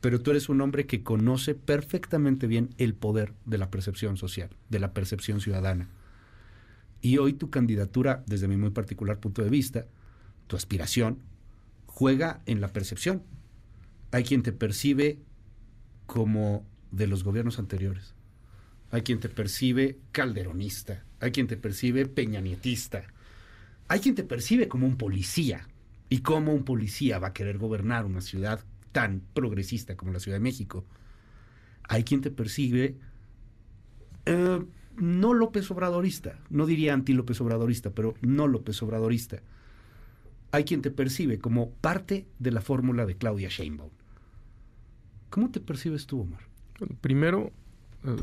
pero 0.00 0.20
tú 0.20 0.30
eres 0.30 0.48
un 0.48 0.60
hombre 0.60 0.86
que 0.86 1.02
conoce 1.02 1.54
perfectamente 1.54 2.46
bien 2.46 2.70
el 2.78 2.94
poder 2.94 3.34
de 3.44 3.58
la 3.58 3.70
percepción 3.70 4.16
social, 4.16 4.50
de 4.68 4.78
la 4.78 4.92
percepción 4.92 5.40
ciudadana. 5.40 5.88
Y 7.00 7.18
hoy 7.18 7.32
tu 7.32 7.50
candidatura, 7.50 8.22
desde 8.26 8.48
mi 8.48 8.56
muy 8.56 8.70
particular 8.70 9.18
punto 9.18 9.42
de 9.42 9.50
vista, 9.50 9.86
tu 10.46 10.56
aspiración, 10.56 11.18
juega 11.86 12.42
en 12.46 12.60
la 12.60 12.68
percepción. 12.68 13.22
Hay 14.12 14.24
quien 14.24 14.42
te 14.42 14.52
percibe 14.52 15.18
como 16.06 16.64
de 16.90 17.06
los 17.06 17.24
gobiernos 17.24 17.58
anteriores. 17.58 18.14
Hay 18.90 19.02
quien 19.02 19.20
te 19.20 19.28
percibe 19.28 19.98
calderonista. 20.12 21.04
Hay 21.20 21.32
quien 21.32 21.46
te 21.46 21.56
percibe 21.56 22.06
peñanietista. 22.06 23.04
Hay 23.88 24.00
quien 24.00 24.14
te 24.14 24.24
percibe 24.24 24.68
como 24.68 24.86
un 24.86 24.96
policía. 24.96 25.68
¿Y 26.08 26.20
cómo 26.20 26.54
un 26.54 26.64
policía 26.64 27.18
va 27.18 27.28
a 27.28 27.32
querer 27.32 27.58
gobernar 27.58 28.06
una 28.06 28.22
ciudad 28.22 28.64
tan 28.92 29.22
progresista 29.34 29.96
como 29.96 30.12
la 30.12 30.20
Ciudad 30.20 30.36
de 30.36 30.42
México, 30.42 30.84
hay 31.88 32.04
quien 32.04 32.20
te 32.20 32.30
percibe 32.30 32.96
eh, 34.26 34.64
no 34.96 35.32
López 35.32 35.70
Obradorista, 35.70 36.38
no 36.50 36.66
diría 36.66 36.92
anti 36.92 37.12
López 37.12 37.40
Obradorista, 37.40 37.90
pero 37.90 38.14
no 38.20 38.46
López 38.46 38.82
Obradorista. 38.82 39.42
Hay 40.50 40.64
quien 40.64 40.82
te 40.82 40.90
percibe 40.90 41.38
como 41.38 41.70
parte 41.70 42.26
de 42.38 42.50
la 42.50 42.60
fórmula 42.60 43.06
de 43.06 43.16
Claudia 43.16 43.48
Sheinbaum. 43.48 43.90
¿Cómo 45.30 45.50
te 45.50 45.60
percibes 45.60 46.06
tú, 46.06 46.22
Omar? 46.22 46.40
Primero, 47.00 47.52
eh, 48.04 48.16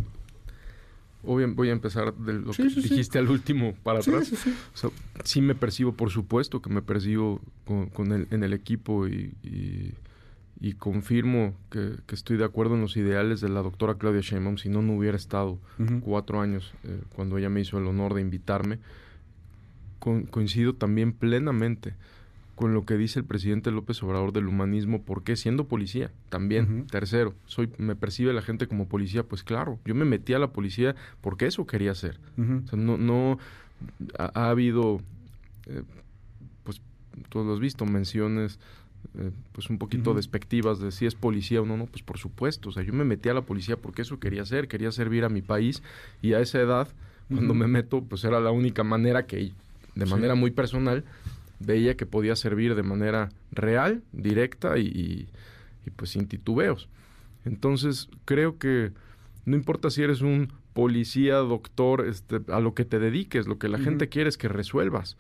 voy 1.24 1.70
a 1.70 1.72
empezar 1.72 2.16
de 2.16 2.34
lo 2.34 2.52
que 2.52 2.64
dijiste 2.64 3.20
al 3.20 3.30
último 3.30 3.74
para 3.84 4.00
atrás. 4.00 4.32
Sí, 5.24 5.42
me 5.42 5.56
percibo, 5.56 5.94
por 5.94 6.10
supuesto 6.10 6.62
que 6.62 6.70
me 6.70 6.82
percibo 6.82 7.42
con, 7.94 8.12
el, 8.12 8.28
en 8.32 8.44
el 8.44 8.54
equipo 8.54 9.08
y 9.08 9.34
y 9.44 9.94
confirmo 10.78 11.54
que, 11.70 11.96
estoy 12.12 12.38
de 12.38 12.46
acuerdo 12.46 12.76
en 12.76 12.82
los 12.82 12.98
ideales 12.98 13.42
de 13.42 13.50
la 13.50 13.62
doctora 13.62 13.96
Claudia 13.96 14.22
Sheinbaum, 14.22 14.58
si 14.58 14.70
no, 14.70 14.82
no 14.82 14.94
hubiera 14.94 15.18
estado 15.18 15.60
cuatro 16.02 16.42
años 16.42 16.74
eh, 16.84 17.02
cuando 17.16 17.38
ella 17.38 17.50
me 17.50 17.62
hizo 17.62 17.78
el 17.78 17.88
honor 17.88 18.14
de 18.14 18.22
invitarme. 18.22 18.80
coincido 20.00 20.74
también 20.74 21.14
plenamente 21.14 21.94
con 22.56 22.74
lo 22.74 22.86
que 22.86 22.96
dice 22.96 23.20
el 23.20 23.26
presidente 23.26 23.70
López 23.70 24.02
Obrador 24.02 24.32
del 24.32 24.48
humanismo, 24.48 25.02
porque 25.02 25.36
siendo 25.36 25.68
policía, 25.68 26.12
también, 26.30 26.88
tercero, 26.88 27.34
soy, 27.46 27.70
me 27.78 27.96
percibe 27.96 28.32
la 28.32 28.42
gente 28.42 28.68
como 28.68 28.88
policía, 28.88 29.24
pues 29.24 29.44
claro, 29.44 29.78
yo 29.86 29.94
me 29.94 30.06
metí 30.06 30.34
a 30.34 30.40
la 30.40 30.54
policía 30.54 30.96
porque 31.20 31.48
eso 31.48 31.68
quería 31.68 31.92
hacer. 31.92 32.18
no, 32.38 32.98
no 32.98 33.40
ha, 34.18 34.50
habido, 34.50 35.02
eh, 35.66 35.84
pues 36.64 36.82
todos 37.28 37.46
lo 37.46 37.54
has 37.54 37.60
visto, 37.60 37.86
menciones 37.86 38.58
eh, 39.18 39.32
pues 39.54 39.70
un 39.70 39.78
poquito 39.78 40.14
despectivas 40.14 40.80
de 40.80 40.92
si 40.92 41.06
es 41.06 41.16
policía 41.16 41.62
o 41.62 41.66
no, 41.66 41.78
no, 41.78 41.86
pues 41.86 42.04
por 42.04 42.18
supuesto, 42.18 42.70
o 42.70 42.72
sea, 42.72 42.84
yo 42.84 42.92
me 42.92 43.06
metí 43.06 43.30
a 43.30 43.34
la 43.34 43.42
policía 43.42 43.78
porque 43.78 44.02
eso 44.02 44.20
quería 44.20 44.42
hacer, 44.42 44.68
quería 44.68 44.92
servir 44.92 45.24
a 45.24 45.30
mi 45.30 45.42
país 45.42 45.82
y 46.22 46.34
a 46.34 46.42
esa 46.42 46.60
edad, 46.60 46.88
cuando 47.30 47.54
me 47.54 47.68
meto, 47.68 48.04
pues 48.04 48.24
era 48.24 48.40
la 48.40 48.52
única 48.52 48.84
manera 48.84 49.26
que, 49.26 49.52
de 49.96 50.06
manera 50.06 50.36
muy 50.36 50.52
personal, 50.52 51.06
veía 51.60 51.96
que 51.96 52.06
podía 52.06 52.36
servir 52.36 52.76
de 52.76 52.84
manera 52.84 53.30
real, 53.52 54.04
directa 54.12 54.78
y, 54.78 55.28
pues 55.96 56.12
sin 56.12 56.28
titubeos. 56.28 56.90
Entonces, 57.46 58.10
creo 58.26 58.58
que 58.58 58.92
no 59.46 59.56
importa 59.56 59.90
si 59.90 60.04
eres 60.04 60.22
un 60.22 60.52
policía, 60.74 61.36
doctor, 61.36 62.06
este, 62.06 62.42
a 62.50 62.60
lo 62.60 62.74
que 62.74 62.86
te 62.86 63.00
dediques, 63.00 63.48
lo 63.48 63.58
que 63.58 63.70
la 63.70 63.80
gente 63.80 64.10
quiere 64.10 64.30
es 64.30 64.38
que 64.38 64.50
resuelvas. 64.50 65.16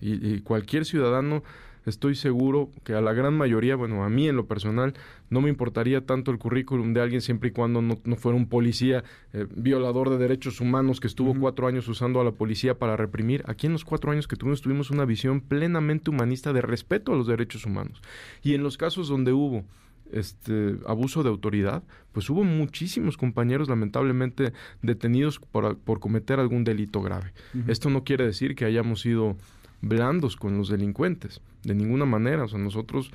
y 0.00 0.40
cualquier 0.40 0.84
ciudadano 0.84 1.42
estoy 1.86 2.14
seguro 2.14 2.70
que 2.84 2.94
a 2.94 3.00
la 3.00 3.12
gran 3.12 3.36
mayoría, 3.36 3.76
bueno, 3.76 4.04
a 4.04 4.08
mí 4.08 4.28
en 4.28 4.36
lo 4.36 4.46
personal, 4.46 4.94
no 5.30 5.40
me 5.40 5.48
importaría 5.48 6.04
tanto 6.04 6.30
el 6.30 6.38
currículum 6.38 6.92
de 6.92 7.00
alguien 7.00 7.20
siempre 7.20 7.48
y 7.48 7.52
cuando 7.52 7.80
no, 7.80 7.96
fuera 8.16 8.36
un 8.36 8.48
policía 8.48 9.04
eh, 9.32 9.46
violador 9.54 10.10
de 10.10 10.18
derechos 10.18 10.60
humanos 10.60 11.00
que 11.00 11.06
estuvo 11.06 11.34
cuatro 11.34 11.66
años 11.66 11.88
usando 11.88 12.20
a 12.20 12.24
la 12.24 12.32
policía 12.32 12.78
para 12.78 12.96
reprimir. 12.96 13.42
Aquí 13.46 13.66
en 13.66 13.72
los 13.72 13.84
cuatro 13.84 14.12
años 14.12 14.28
que 14.28 14.36
tuvimos 14.36 14.62
tuvimos 14.62 14.90
una 14.90 15.04
visión 15.04 15.40
plenamente 15.40 16.10
humanista 16.10 16.52
de 16.52 16.60
respeto 16.60 17.12
a 17.12 17.16
los 17.16 17.26
derechos 17.26 17.64
humanos. 17.66 18.02
Y 18.42 18.54
en 18.54 18.62
los 18.62 18.76
casos 18.76 19.08
donde 19.08 19.32
hubo 19.32 19.64
este 20.12 20.76
abuso 20.86 21.22
de 21.22 21.28
autoridad, 21.28 21.82
pues 22.12 22.30
hubo 22.30 22.44
muchísimos 22.44 23.16
compañeros 23.16 23.68
lamentablemente 23.68 24.52
detenidos 24.82 25.38
por, 25.38 25.78
por 25.78 26.00
cometer 26.00 26.40
algún 26.40 26.64
delito 26.64 27.02
grave. 27.02 27.32
Esto 27.66 27.90
no 27.90 28.04
quiere 28.04 28.24
decir 28.24 28.54
que 28.54 28.64
hayamos 28.64 29.00
sido 29.00 29.36
blandos 29.80 30.36
con 30.36 30.56
los 30.56 30.68
delincuentes, 30.68 31.40
de 31.62 31.74
ninguna 31.74 32.04
manera. 32.04 32.44
O 32.44 32.48
sea, 32.48 32.58
nosotros 32.58 33.10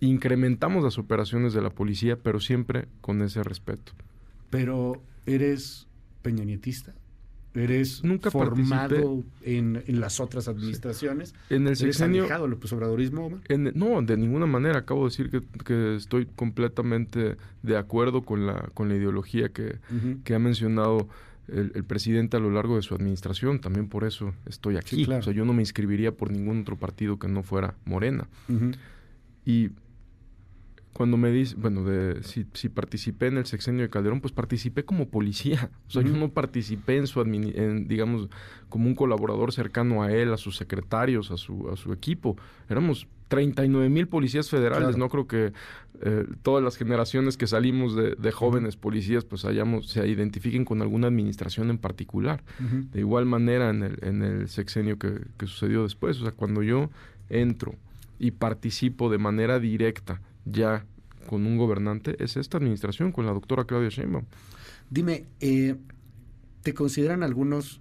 incrementamos 0.00 0.84
las 0.84 0.98
operaciones 0.98 1.52
de 1.52 1.62
la 1.62 1.70
policía, 1.70 2.16
pero 2.16 2.40
siempre 2.40 2.88
con 3.00 3.22
ese 3.22 3.42
respeto. 3.42 3.92
Pero, 4.50 5.02
¿eres 5.26 5.86
peñanietista? 6.22 6.94
Eres 7.54 8.04
nunca 8.04 8.30
formado 8.30 9.24
en, 9.42 9.82
las 9.88 10.20
otras 10.20 10.46
administraciones. 10.48 11.34
En 11.50 11.66
el 11.66 11.76
sexenio. 11.76 12.24
¿Eres 12.24 12.30
alejado 12.30 12.48
del 12.48 12.72
obradorismo, 12.72 13.40
no, 13.74 14.02
de 14.02 14.16
ninguna 14.16 14.46
manera. 14.46 14.80
Acabo 14.80 15.00
de 15.00 15.10
decir 15.10 15.42
que, 15.64 15.96
estoy 15.96 16.26
completamente 16.26 17.36
de 17.62 17.76
acuerdo 17.76 18.22
con 18.22 18.46
la, 18.46 18.70
con 18.74 18.88
la 18.88 18.96
ideología 18.96 19.48
que, 19.48 19.78
que 20.24 20.34
ha 20.34 20.38
mencionado 20.38 21.08
el, 21.48 21.84
presidente 21.84 22.36
a 22.36 22.40
lo 22.40 22.50
largo 22.50 22.76
de 22.76 22.82
su 22.82 22.94
administración. 22.94 23.60
También 23.60 23.88
por 23.88 24.04
eso 24.04 24.34
estoy 24.46 24.76
aquí. 24.76 25.04
O 25.04 25.22
sea, 25.22 25.32
yo 25.32 25.44
no 25.44 25.52
me 25.52 25.62
inscribiría 25.62 26.12
por 26.12 26.30
ningún 26.30 26.60
otro 26.60 26.76
partido 26.76 27.18
que 27.18 27.28
no 27.28 27.42
fuera 27.42 27.74
Morena. 27.84 28.28
Y 29.44 29.70
cuando 30.92 31.16
me 31.16 31.30
dice, 31.30 31.54
bueno, 31.56 31.84
de 31.84 32.22
si, 32.24 32.46
si, 32.54 32.68
participé 32.68 33.28
en 33.28 33.38
el 33.38 33.46
sexenio 33.46 33.82
de 33.82 33.90
Calderón, 33.90 34.20
pues 34.20 34.32
participé 34.32 34.84
como 34.84 35.08
policía. 35.08 35.70
O 35.86 35.90
sea, 35.90 36.02
yo 36.02 36.16
no 36.16 36.30
participé 36.30 36.96
en 36.96 37.06
su, 37.06 37.20
en, 37.20 37.86
digamos, 37.88 38.28
como 38.68 38.88
un 38.88 38.94
colaborador 38.94 39.52
cercano 39.52 40.02
a 40.02 40.12
él, 40.12 40.32
a 40.32 40.36
sus 40.36 40.56
secretarios, 40.56 41.30
a 41.30 41.36
su, 41.36 41.70
a 41.70 41.76
su 41.76 41.92
equipo. 41.92 42.36
Éramos 42.68 43.06
39 43.28 43.88
mil 43.88 44.08
policías 44.08 44.48
federales. 44.50 44.96
No 44.96 45.08
creo 45.08 45.26
que 45.26 45.52
eh, 46.00 46.26
todas 46.42 46.64
las 46.64 46.76
generaciones 46.76 47.36
que 47.36 47.46
salimos 47.46 47.94
de, 47.94 48.32
jóvenes 48.32 48.76
policías, 48.76 49.24
pues 49.24 49.44
hayamos, 49.44 49.88
se 49.90 50.06
identifiquen 50.06 50.64
con 50.64 50.82
alguna 50.82 51.08
administración 51.08 51.70
en 51.70 51.78
particular. 51.78 52.42
De 52.58 53.00
igual 53.00 53.26
manera 53.26 53.70
en 53.70 53.82
el, 53.82 53.98
en 54.02 54.22
el 54.22 54.48
sexenio 54.48 54.98
que, 54.98 55.20
que 55.36 55.46
sucedió 55.46 55.82
después. 55.82 56.20
O 56.20 56.22
sea, 56.22 56.32
cuando 56.32 56.62
yo 56.62 56.90
entro 57.28 57.74
y 58.18 58.32
participo 58.32 59.10
de 59.10 59.18
manera 59.18 59.60
directa 59.60 60.20
ya 60.44 60.86
con 61.26 61.46
un 61.46 61.58
gobernante 61.58 62.16
es 62.22 62.36
esta 62.36 62.56
administración, 62.56 63.12
con 63.12 63.26
la 63.26 63.32
doctora 63.32 63.64
Claudia 63.64 63.90
Sheinbaum. 63.90 64.24
Dime, 64.90 65.26
eh, 65.40 65.76
¿te 66.62 66.74
consideran 66.74 67.22
algunos 67.22 67.80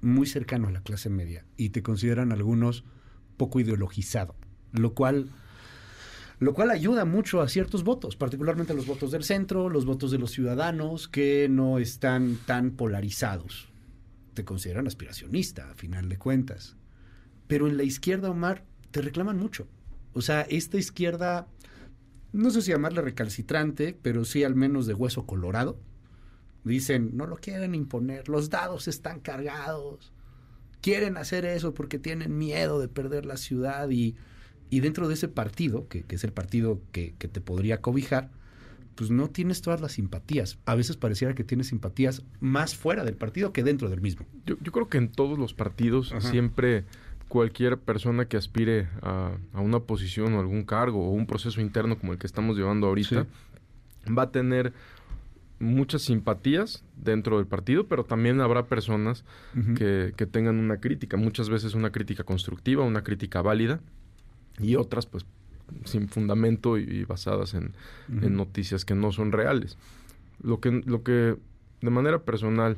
muy 0.00 0.26
cercanos 0.26 0.68
a 0.68 0.72
la 0.72 0.82
clase 0.82 1.10
media 1.10 1.44
y 1.56 1.70
te 1.70 1.82
consideran 1.82 2.30
algunos 2.30 2.84
poco 3.36 3.58
ideologizado, 3.58 4.36
lo 4.74 4.94
cual 4.94 5.30
lo 6.40 6.52
cual 6.52 6.70
ayuda 6.70 7.04
mucho 7.04 7.40
a 7.40 7.48
ciertos 7.48 7.84
votos, 7.84 8.16
particularmente 8.16 8.74
los 8.74 8.86
votos 8.86 9.12
del 9.12 9.24
centro, 9.24 9.70
los 9.70 9.86
votos 9.86 10.10
de 10.10 10.18
los 10.18 10.32
ciudadanos 10.32 11.08
que 11.08 11.48
no 11.48 11.78
están 11.78 12.38
tan 12.44 12.72
polarizados. 12.72 13.68
Te 14.34 14.44
consideran 14.44 14.86
aspiracionista, 14.86 15.70
a 15.70 15.74
final 15.74 16.08
de 16.08 16.18
cuentas. 16.18 16.76
Pero 17.46 17.68
en 17.68 17.76
la 17.76 17.84
izquierda, 17.84 18.30
Omar, 18.30 18.64
te 18.90 19.00
reclaman 19.00 19.38
mucho. 19.38 19.68
O 20.12 20.20
sea, 20.20 20.42
esta 20.42 20.76
izquierda 20.76 21.46
no 22.34 22.50
sé 22.50 22.62
si 22.62 22.72
llamarle 22.72 23.00
recalcitrante, 23.00 23.96
pero 24.02 24.24
sí 24.24 24.42
al 24.42 24.56
menos 24.56 24.86
de 24.86 24.94
hueso 24.94 25.24
colorado. 25.24 25.78
Dicen, 26.64 27.16
no 27.16 27.28
lo 27.28 27.36
quieren 27.36 27.76
imponer, 27.76 28.28
los 28.28 28.50
dados 28.50 28.88
están 28.88 29.20
cargados, 29.20 30.12
quieren 30.80 31.16
hacer 31.16 31.44
eso 31.44 31.74
porque 31.74 32.00
tienen 32.00 32.36
miedo 32.36 32.80
de 32.80 32.88
perder 32.88 33.24
la 33.24 33.36
ciudad 33.36 33.88
y, 33.90 34.16
y 34.70 34.80
dentro 34.80 35.08
de 35.08 35.14
ese 35.14 35.28
partido, 35.28 35.88
que, 35.88 36.04
es 36.08 36.24
el 36.24 36.32
partido 36.32 36.80
que, 36.92 37.14
te 37.18 37.40
podría 37.40 37.80
cobijar, 37.80 38.30
pues 38.94 39.10
no 39.10 39.28
tienes 39.28 39.60
todas 39.62 39.80
las 39.80 39.92
simpatías. 39.92 40.58
A 40.66 40.74
veces 40.74 40.96
pareciera 40.96 41.34
que 41.34 41.44
tienes 41.44 41.68
simpatías 41.68 42.22
más 42.40 42.76
fuera 42.76 43.04
del 43.04 43.16
partido 43.16 43.52
que 43.52 43.62
dentro 43.62 43.88
del 43.88 44.00
mismo. 44.00 44.26
Yo, 44.46 44.56
creo 44.56 44.88
que 44.88 44.98
en 44.98 45.10
todos 45.10 45.38
los 45.38 45.54
partidos 45.54 46.14
siempre 46.20 46.84
cualquier 47.28 47.78
persona 47.78 48.26
que 48.26 48.36
aspire 48.36 48.88
a, 49.02 49.36
una 49.54 49.80
posición 49.80 50.34
o 50.34 50.40
algún 50.40 50.64
cargo 50.64 51.08
o 51.08 51.10
un 51.10 51.26
proceso 51.26 51.60
interno 51.60 51.98
como 51.98 52.12
el 52.12 52.18
que 52.18 52.26
estamos 52.26 52.56
llevando 52.56 52.86
ahorita, 52.86 53.26
va 54.16 54.22
a 54.22 54.30
tener 54.30 54.72
muchas 55.58 56.02
simpatías 56.02 56.84
dentro 56.96 57.38
del 57.38 57.46
partido, 57.46 57.86
pero 57.86 58.04
también 58.04 58.40
habrá 58.40 58.66
personas 58.66 59.24
que, 59.76 60.12
tengan 60.30 60.56
una 60.56 60.78
crítica, 60.78 61.16
muchas 61.16 61.48
veces 61.48 61.74
una 61.74 61.90
crítica 61.90 62.24
constructiva, 62.24 62.84
una 62.84 63.02
crítica 63.02 63.42
válida, 63.42 63.80
y 64.58 64.76
otras 64.76 65.06
pues 65.06 65.24
sin 65.84 66.08
fundamento 66.08 66.78
y, 66.78 67.04
basadas 67.04 67.54
en, 67.54 67.74
en, 68.08 68.36
noticias 68.36 68.84
que 68.84 68.94
no 68.94 69.12
son 69.12 69.32
reales. 69.32 69.78
Lo 70.42 70.60
que, 70.60 70.70
lo 70.84 71.02
que 71.02 71.36
de 71.80 71.90
manera 71.90 72.22
personal 72.22 72.76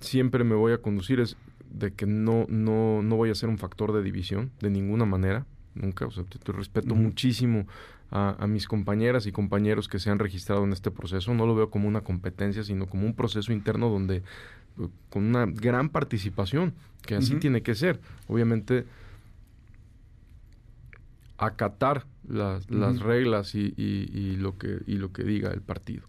siempre 0.00 0.44
me 0.44 0.54
voy 0.54 0.72
a 0.72 0.78
conducir 0.78 1.20
es 1.20 1.36
de 1.70 1.92
que 1.92 2.06
no, 2.06 2.46
no, 2.48 3.02
no 3.02 3.16
voy 3.16 3.30
a 3.30 3.34
ser 3.34 3.48
un 3.48 3.58
factor 3.58 3.92
de 3.92 4.02
división 4.02 4.50
de 4.60 4.70
ninguna 4.70 5.04
manera, 5.04 5.46
nunca. 5.74 6.06
O 6.06 6.10
sea, 6.10 6.24
te, 6.24 6.52
respeto 6.52 6.94
muchísimo 6.94 7.66
a, 8.10 8.46
mis 8.48 8.66
compañeras 8.66 9.26
y 9.26 9.32
compañeros 9.32 9.88
que 9.88 9.98
se 9.98 10.10
han 10.10 10.18
registrado 10.18 10.64
en 10.64 10.72
este 10.72 10.90
proceso. 10.90 11.32
No 11.34 11.46
lo 11.46 11.54
veo 11.54 11.70
como 11.70 11.88
una 11.88 12.00
competencia, 12.00 12.64
sino 12.64 12.86
como 12.86 13.06
un 13.06 13.14
proceso 13.14 13.52
interno 13.52 13.88
donde 13.88 14.16
eh, 14.16 14.22
con 15.10 15.24
una 15.24 15.46
gran 15.46 15.88
participación, 15.90 16.74
que 17.02 17.14
así 17.14 17.36
tiene 17.36 17.62
que 17.62 17.74
ser. 17.74 18.00
Obviamente, 18.26 18.84
acatar 21.40 22.06
las, 22.28 22.70
las 22.70 23.00
reglas 23.00 23.54
y, 23.54 23.72
y, 23.76 24.36
lo 24.36 24.58
que, 24.58 24.78
y 24.86 24.96
lo 24.96 25.12
que 25.12 25.24
diga 25.24 25.50
el 25.50 25.62
partido. 25.62 26.02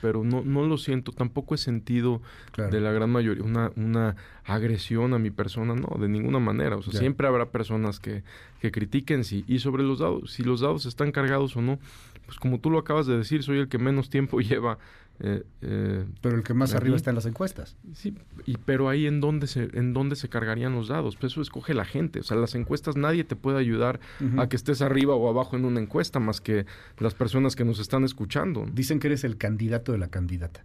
Pero 0.00 0.24
no, 0.24 0.42
no 0.42 0.64
lo 0.64 0.78
siento, 0.78 1.12
tampoco 1.12 1.54
he 1.54 1.58
sentido 1.58 2.22
de 2.56 2.80
la 2.80 2.92
gran 2.92 3.10
mayoría 3.10 3.44
una, 3.44 3.72
una 3.76 4.16
agresión 4.44 5.12
a 5.14 5.18
mi 5.18 5.30
persona, 5.30 5.74
no, 5.74 5.98
de 6.00 6.08
ninguna 6.08 6.38
manera. 6.38 6.76
O 6.76 6.82
sea, 6.82 6.98
siempre 6.98 7.26
habrá 7.26 7.50
personas 7.50 8.00
que, 8.00 8.22
que 8.60 8.70
critiquen 8.70 9.24
sí, 9.24 9.44
y 9.46 9.58
sobre 9.58 9.82
los 9.82 9.98
dados, 9.98 10.32
si 10.32 10.44
los 10.44 10.60
dados 10.60 10.86
están 10.86 11.12
cargados 11.12 11.56
o 11.56 11.60
no, 11.60 11.78
pues 12.24 12.38
como 12.38 12.58
tú 12.58 12.70
lo 12.70 12.78
acabas 12.78 13.06
de 13.06 13.18
decir, 13.18 13.42
soy 13.42 13.58
el 13.58 13.68
que 13.68 13.78
menos 13.78 14.08
tiempo 14.08 14.40
lleva 14.40 14.78
eh, 15.20 15.44
eh, 15.62 16.04
pero 16.20 16.36
el 16.36 16.42
que 16.42 16.54
más 16.54 16.74
arriba 16.74 16.96
está 16.96 17.10
en 17.10 17.16
las 17.16 17.26
encuestas. 17.26 17.76
Sí, 17.92 18.16
y, 18.46 18.56
pero 18.58 18.88
ahí 18.88 19.06
en 19.06 19.20
dónde 19.20 19.46
se, 19.46 19.70
en 19.74 19.92
dónde 19.92 20.16
se 20.16 20.28
cargarían 20.28 20.74
los 20.74 20.88
dados. 20.88 21.16
Pues 21.16 21.32
eso 21.32 21.40
escoge 21.40 21.74
la 21.74 21.84
gente. 21.84 22.20
O 22.20 22.22
sea, 22.22 22.36
las 22.36 22.54
encuestas 22.54 22.96
nadie 22.96 23.24
te 23.24 23.36
puede 23.36 23.58
ayudar 23.58 24.00
a 24.36 24.48
que 24.48 24.56
estés 24.56 24.82
arriba 24.82 25.14
o 25.14 25.28
abajo 25.28 25.56
en 25.56 25.64
una 25.64 25.80
encuesta 25.80 26.18
más 26.18 26.40
que 26.40 26.66
las 26.98 27.14
personas 27.14 27.54
que 27.56 27.64
nos 27.64 27.78
están 27.78 28.04
escuchando. 28.04 28.66
Dicen 28.72 28.98
que 28.98 29.06
eres 29.08 29.24
el 29.24 29.36
candidato 29.36 29.92
de 29.92 29.98
la 29.98 30.08
candidata. 30.08 30.64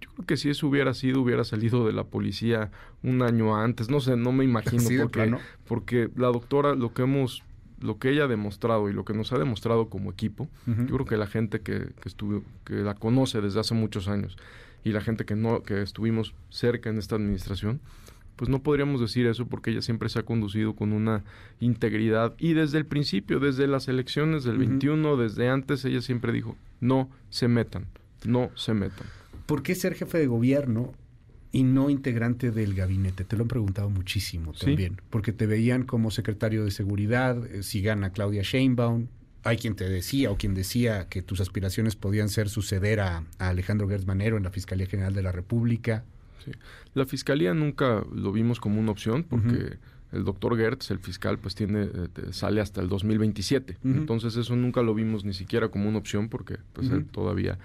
Yo 0.00 0.10
creo 0.14 0.26
que 0.26 0.36
si 0.36 0.50
eso 0.50 0.66
hubiera 0.66 0.94
sido, 0.94 1.20
hubiera 1.20 1.44
salido 1.44 1.86
de 1.86 1.92
la 1.92 2.04
policía 2.04 2.70
un 3.02 3.22
año 3.22 3.56
antes. 3.56 3.90
No 3.90 4.00
sé, 4.00 4.16
no 4.16 4.32
me 4.32 4.44
imagino 4.44 4.82
porque, 5.02 5.36
porque 5.66 6.10
la 6.16 6.28
doctora, 6.28 6.74
lo 6.74 6.94
que 6.94 7.02
hemos 7.02 7.42
lo 7.84 7.98
que 7.98 8.10
ella 8.10 8.24
ha 8.24 8.28
demostrado 8.28 8.88
y 8.88 8.92
lo 8.92 9.04
que 9.04 9.12
nos 9.12 9.32
ha 9.32 9.38
demostrado 9.38 9.88
como 9.90 10.10
equipo, 10.10 10.48
yo 10.66 10.86
creo 10.86 11.04
que 11.04 11.16
la 11.16 11.26
gente 11.26 11.60
que, 11.60 11.88
que, 12.00 12.08
estuvo, 12.08 12.42
que 12.64 12.76
la 12.76 12.94
conoce 12.94 13.40
desde 13.42 13.60
hace 13.60 13.74
muchos 13.74 14.08
años 14.08 14.36
y 14.84 14.92
la 14.92 15.02
gente 15.02 15.26
que 15.26 15.36
no, 15.36 15.62
que 15.62 15.82
estuvimos 15.82 16.34
cerca 16.48 16.88
en 16.88 16.98
esta 16.98 17.16
administración, 17.16 17.80
pues 18.36 18.48
no 18.48 18.62
podríamos 18.62 19.00
decir 19.00 19.26
eso 19.26 19.46
porque 19.46 19.70
ella 19.70 19.82
siempre 19.82 20.08
se 20.08 20.18
ha 20.18 20.24
conducido 20.24 20.74
con 20.74 20.92
una 20.92 21.24
integridad 21.60 22.34
y 22.38 22.54
desde 22.54 22.78
el 22.78 22.86
principio, 22.86 23.38
desde 23.38 23.66
las 23.66 23.86
elecciones 23.88 24.44
del 24.44 24.58
21, 24.58 25.16
desde 25.18 25.50
antes, 25.50 25.84
ella 25.84 26.00
siempre 26.00 26.32
dijo, 26.32 26.56
no 26.80 27.10
se 27.28 27.48
metan, 27.48 27.86
no 28.24 28.50
se 28.54 28.72
metan. 28.72 29.06
¿Por 29.46 29.62
qué 29.62 29.74
ser 29.74 29.94
jefe 29.94 30.18
de 30.18 30.26
gobierno 30.26 30.94
y 31.54 31.62
no 31.62 31.88
integrante 31.88 32.50
del 32.50 32.74
gabinete. 32.74 33.22
Te 33.22 33.36
lo 33.36 33.42
han 33.42 33.48
preguntado 33.48 33.88
muchísimo 33.88 34.52
también, 34.52 35.00
porque 35.08 35.32
te 35.32 35.46
veían 35.46 35.84
como 35.84 36.10
secretario 36.10 36.64
de 36.64 36.72
seguridad, 36.72 37.46
eh, 37.46 37.62
si 37.62 37.80
gana 37.80 38.10
Claudia 38.10 38.42
Sheinbaum. 38.42 39.06
Hay 39.44 39.58
quien 39.58 39.76
te 39.76 39.88
decía 39.88 40.32
o 40.32 40.36
quien 40.36 40.54
decía 40.54 41.08
que 41.08 41.22
tus 41.22 41.40
aspiraciones 41.40 41.94
podían 41.94 42.28
ser 42.28 42.48
suceder 42.48 42.98
a, 42.98 43.22
Alejandro 43.38 43.88
Gertz 43.88 44.04
Manero 44.04 44.36
en 44.36 44.42
la 44.42 44.50
Fiscalía 44.50 44.86
General 44.86 45.14
de 45.14 45.22
la 45.22 45.30
República. 45.30 46.02
Sí. 46.44 46.50
La 46.92 47.06
Fiscalía 47.06 47.54
nunca 47.54 48.04
lo 48.12 48.32
vimos 48.32 48.58
como 48.58 48.80
una 48.80 48.90
opción 48.90 49.22
porque 49.22 49.76
el 50.14 50.24
doctor 50.24 50.56
Gertz, 50.56 50.90
el 50.90 51.00
fiscal, 51.00 51.38
pues 51.38 51.54
tiene 51.54 51.82
eh, 51.82 52.08
sale 52.30 52.60
hasta 52.60 52.80
el 52.80 52.88
2027. 52.88 53.78
Entonces 53.84 54.36
eso 54.36 54.54
nunca 54.54 54.82
lo 54.82 54.94
vimos 54.94 55.24
ni 55.24 55.34
siquiera 55.34 55.68
como 55.68 55.88
una 55.88 55.98
opción 55.98 56.28
porque 56.28 56.58
pues 56.72 56.88
él 56.90 57.04
todavía 57.06 57.58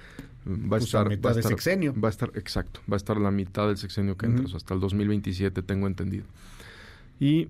va 0.48 0.78
a 0.78 0.80
estar... 0.80 1.08
mitad 1.08 1.36
de 1.36 1.44
sexenio. 1.44 1.94
Va 1.94 2.10
a 2.10 2.12
estar, 2.12 2.32
exacto, 2.34 2.82
va 2.92 2.96
a 2.96 2.98
estar 2.98 3.18
la 3.18 3.30
mitad 3.30 3.68
del 3.68 3.78
sexenio 3.78 4.18
que 4.18 4.26
entra, 4.26 4.46
hasta 4.56 4.74
el 4.74 4.80
2027 4.80 5.62
tengo 5.62 5.86
entendido. 5.86 6.26
Y 7.20 7.50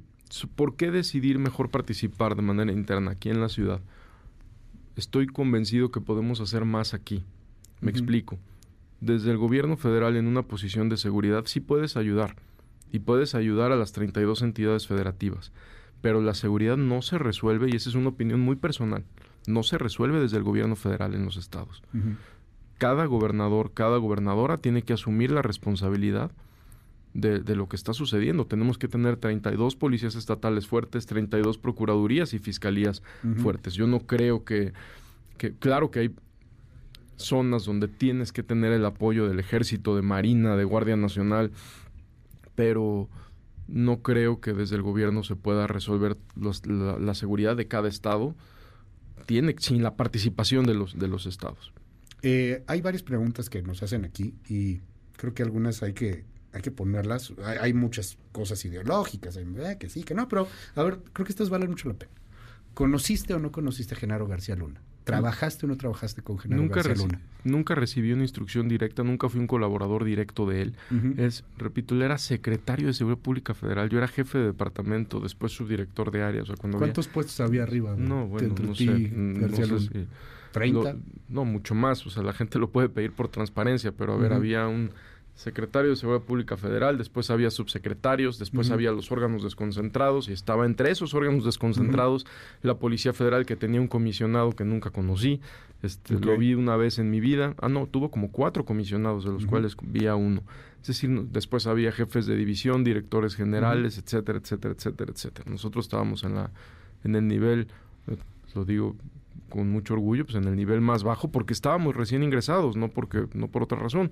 ¿por 0.56 0.76
qué 0.76 0.92
decidir 0.92 1.40
mejor 1.40 1.70
participar 1.70 2.36
de 2.36 2.42
manera 2.42 2.72
interna 2.72 3.12
aquí 3.12 3.30
en 3.30 3.40
la 3.40 3.48
ciudad? 3.48 3.80
Estoy 4.98 5.28
convencido 5.28 5.92
que 5.92 6.02
podemos 6.02 6.42
hacer 6.42 6.66
más 6.66 6.94
aquí. 6.94 7.24
Me 7.80 7.90
explico. 7.92 8.38
Desde 9.00 9.32
el 9.32 9.38
gobierno 9.38 9.78
federal 9.78 10.18
en 10.18 10.28
una 10.28 10.42
posición 10.42 10.90
de 10.90 10.98
seguridad 10.98 11.46
sí 11.46 11.62
puedes 11.62 11.96
ayudar 11.96 12.36
y 12.92 13.00
puedes 13.00 13.36
ayudar 13.36 13.72
a 13.72 13.76
las 13.76 13.92
32 13.92 14.42
entidades 14.42 14.88
federativas, 14.88 15.52
pero 16.02 16.22
la 16.22 16.34
seguridad 16.34 16.78
no 16.78 17.02
se 17.02 17.18
resuelve 17.18 17.70
y 17.72 17.76
esa 17.76 17.90
es 17.90 17.96
una 17.96 18.10
opinión 18.10 18.40
muy 18.40 18.56
personal. 18.56 19.04
No 19.48 19.64
se 19.64 19.78
resuelve 19.78 20.20
desde 20.20 20.38
el 20.38 20.44
gobierno 20.44 20.76
federal 20.76 21.14
en 21.14 21.26
los 21.26 21.38
estados 21.38 21.82
cada 22.80 23.06
gobernador, 23.06 23.72
cada 23.74 23.98
gobernadora 23.98 24.58
tiene 24.58 24.82
que 24.82 24.94
asumir 24.94 25.32
la 25.32 25.44
responsabilidad 25.44 26.32
de, 27.14 27.42
lo 27.56 27.68
que 27.68 27.76
está 27.76 27.94
sucediendo. 27.94 28.48
Tenemos 28.48 28.78
que 28.78 28.88
tener 28.88 29.18
32 29.18 29.76
policías 29.76 30.16
estatales 30.16 30.66
fuertes, 30.66 31.06
32 31.06 31.58
procuradurías 31.58 32.34
y 32.34 32.40
fiscalías 32.40 33.04
fuertes. 33.38 33.74
Yo 33.74 33.86
no 33.86 34.00
creo 34.00 34.46
que, 34.46 34.72
que, 35.38 35.54
claro 35.54 35.92
que 35.92 36.00
hay 36.00 36.16
zonas 37.18 37.66
donde 37.66 37.90
tienes 37.90 38.32
que 38.32 38.44
tener 38.44 38.72
el 38.72 38.86
apoyo 38.86 39.28
del 39.28 39.40
ejército, 39.40 39.98
de 39.98 40.02
Marina, 40.02 40.56
de 40.56 40.64
Guardia 40.64 40.96
Nacional, 40.96 41.52
pero 42.60 43.08
no 43.70 44.02
creo 44.02 44.42
que 44.42 44.52
desde 44.52 44.76
el 44.76 44.82
gobierno 44.82 45.24
se 45.24 45.38
pueda 45.38 45.66
resolver 45.66 46.18
la, 46.36 47.16
seguridad 47.16 47.56
de 47.56 47.70
cada 47.70 47.88
estado 47.88 48.36
tiene 49.28 49.56
sin 49.60 49.82
la 49.82 49.96
participación 49.96 50.66
de 50.66 50.74
los 50.74 51.00
de 51.00 51.08
los 51.08 51.26
estados. 51.26 51.72
Eh, 52.22 52.66
hay 52.68 52.82
varias 52.82 53.02
preguntas 53.02 53.50
que 53.50 53.62
nos 53.62 53.82
hacen 53.82 54.04
aquí 54.04 54.34
y 54.50 54.82
creo 55.16 55.34
que 55.34 55.42
algunas 55.42 55.84
hay 55.84 55.94
que 55.94 56.26
hay 56.52 56.62
que 56.62 56.72
ponerlas. 56.72 57.32
Hay, 57.62 57.72
muchas 57.72 58.18
cosas 58.34 58.66
ideológicas, 58.66 59.38
eh, 59.38 59.78
que 59.80 59.88
sí, 59.88 60.04
que 60.04 60.16
no, 60.16 60.28
pero 60.28 60.50
a 60.76 60.84
ver, 60.84 61.00
creo 61.14 61.26
que 61.26 61.32
estas 61.32 61.50
valen 61.50 61.70
mucho 61.70 61.88
la 61.88 61.94
pena. 61.94 62.12
¿Conociste 62.74 63.34
o 63.36 63.40
no 63.40 63.54
conociste 63.54 63.96
a 63.96 63.98
Genaro 63.98 64.28
García 64.28 64.58
Luna? 64.58 64.82
¿Trabajaste 65.10 65.66
o 65.66 65.70
no 65.70 65.78
trabajaste 65.78 66.22
con 66.22 66.40
Genaro 66.40 66.62
nunca 66.62 66.82
García 66.82 67.06
Luna? 67.06 67.22
Nunca 67.44 67.76
recibí 67.76 68.12
una 68.12 68.24
instrucción 68.24 68.68
directa, 68.68 69.04
nunca 69.04 69.30
fui 69.30 69.40
un 69.40 69.48
colaborador 69.48 70.04
directo 70.04 70.46
de 70.46 70.62
él. 70.62 70.76
Es, 71.18 71.44
repito, 71.58 71.96
él 71.96 72.02
era 72.02 72.18
secretario 72.18 72.88
de 72.88 72.94
Seguridad 72.94 73.22
Pública 73.22 73.54
Federal, 73.54 73.90
yo 73.90 73.98
era 73.98 74.08
jefe 74.08 74.38
de 74.38 74.46
departamento, 74.46 75.20
después 75.20 75.52
subdirector 75.52 76.12
de 76.12 76.24
área. 76.24 76.44
cuando 76.60 76.78
¿Cuántos 76.78 77.08
puestos 77.08 77.40
había 77.40 77.64
arriba? 77.64 77.96
No, 77.98 78.28
bueno, 78.28 78.56
no 78.62 78.76
sé, 78.76 78.86
no 78.86 79.50
sé 79.56 80.08
¿30? 80.54 81.00
no, 81.30 81.46
mucho 81.46 81.76
más. 81.76 82.06
O 82.06 82.10
sea, 82.10 82.24
la 82.24 82.34
gente 82.34 82.60
lo 82.60 82.70
puede 82.70 82.90
pedir 82.90 83.12
por 83.12 83.28
transparencia, 83.28 83.92
pero 83.92 84.14
a 84.14 84.18
ver, 84.18 84.34
había 84.34 84.68
un 84.68 84.92
secretario 85.40 85.92
de 85.92 85.96
Seguridad 85.96 86.26
Pública 86.26 86.58
Federal, 86.58 86.98
después 86.98 87.30
había 87.30 87.50
subsecretarios, 87.50 88.40
después 88.40 88.72
había 88.72 88.92
los 88.92 89.10
órganos 89.10 89.42
desconcentrados 89.42 90.28
y 90.28 90.34
estaba 90.34 90.66
entre 90.66 90.92
esos 90.92 91.14
órganos 91.14 91.46
desconcentrados 91.46 92.26
la 92.62 92.78
Policía 92.78 93.14
Federal 93.14 93.46
que 93.46 93.56
tenía 93.56 93.80
un 93.80 93.88
comisionado 93.88 94.52
que 94.52 94.66
nunca 94.66 94.90
conocí, 94.90 95.40
este, 95.82 96.20
lo 96.20 96.38
vi 96.38 96.56
una 96.56 96.76
vez 96.76 97.00
en 97.00 97.10
mi 97.10 97.22
vida, 97.22 97.56
ah 97.62 97.70
no, 97.70 97.88
tuvo 97.88 98.12
como 98.12 98.34
cuatro 98.34 98.66
comisionados 98.66 99.24
de 99.24 99.32
los 99.32 99.46
cuales 99.46 99.78
vi 99.82 100.08
a 100.08 100.16
uno, 100.16 100.44
es 100.82 100.88
decir, 100.88 101.10
después 101.32 101.68
había 101.68 101.94
jefes 101.94 102.26
de 102.26 102.36
división, 102.36 102.84
directores 102.84 103.34
generales, 103.36 103.98
etcétera, 103.98 104.40
etcétera, 104.40 104.74
etcétera, 104.78 105.12
etcétera. 105.14 105.50
Nosotros 105.50 105.86
estábamos 105.86 106.26
en 106.26 106.36
la 106.36 106.52
en 107.06 107.16
el 107.16 107.28
nivel, 107.30 107.70
eh, 108.08 108.18
lo 108.56 108.66
digo 108.66 108.98
con 109.50 109.70
mucho 109.70 109.94
orgullo, 109.94 110.26
pues 110.26 110.36
en 110.36 110.44
el 110.44 110.56
nivel 110.56 110.82
más 110.82 111.04
bajo 111.04 111.32
porque 111.32 111.54
estábamos 111.54 111.96
recién 111.96 112.24
ingresados, 112.24 112.76
no 112.76 112.90
porque 112.90 113.28
no 113.34 113.48
por 113.48 113.64
otra 113.64 113.80
razón. 113.80 114.12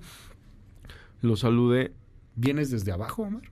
Lo 1.20 1.36
saludé. 1.36 1.92
¿Vienes 2.36 2.70
desde 2.70 2.92
abajo, 2.92 3.22
Omar? 3.22 3.42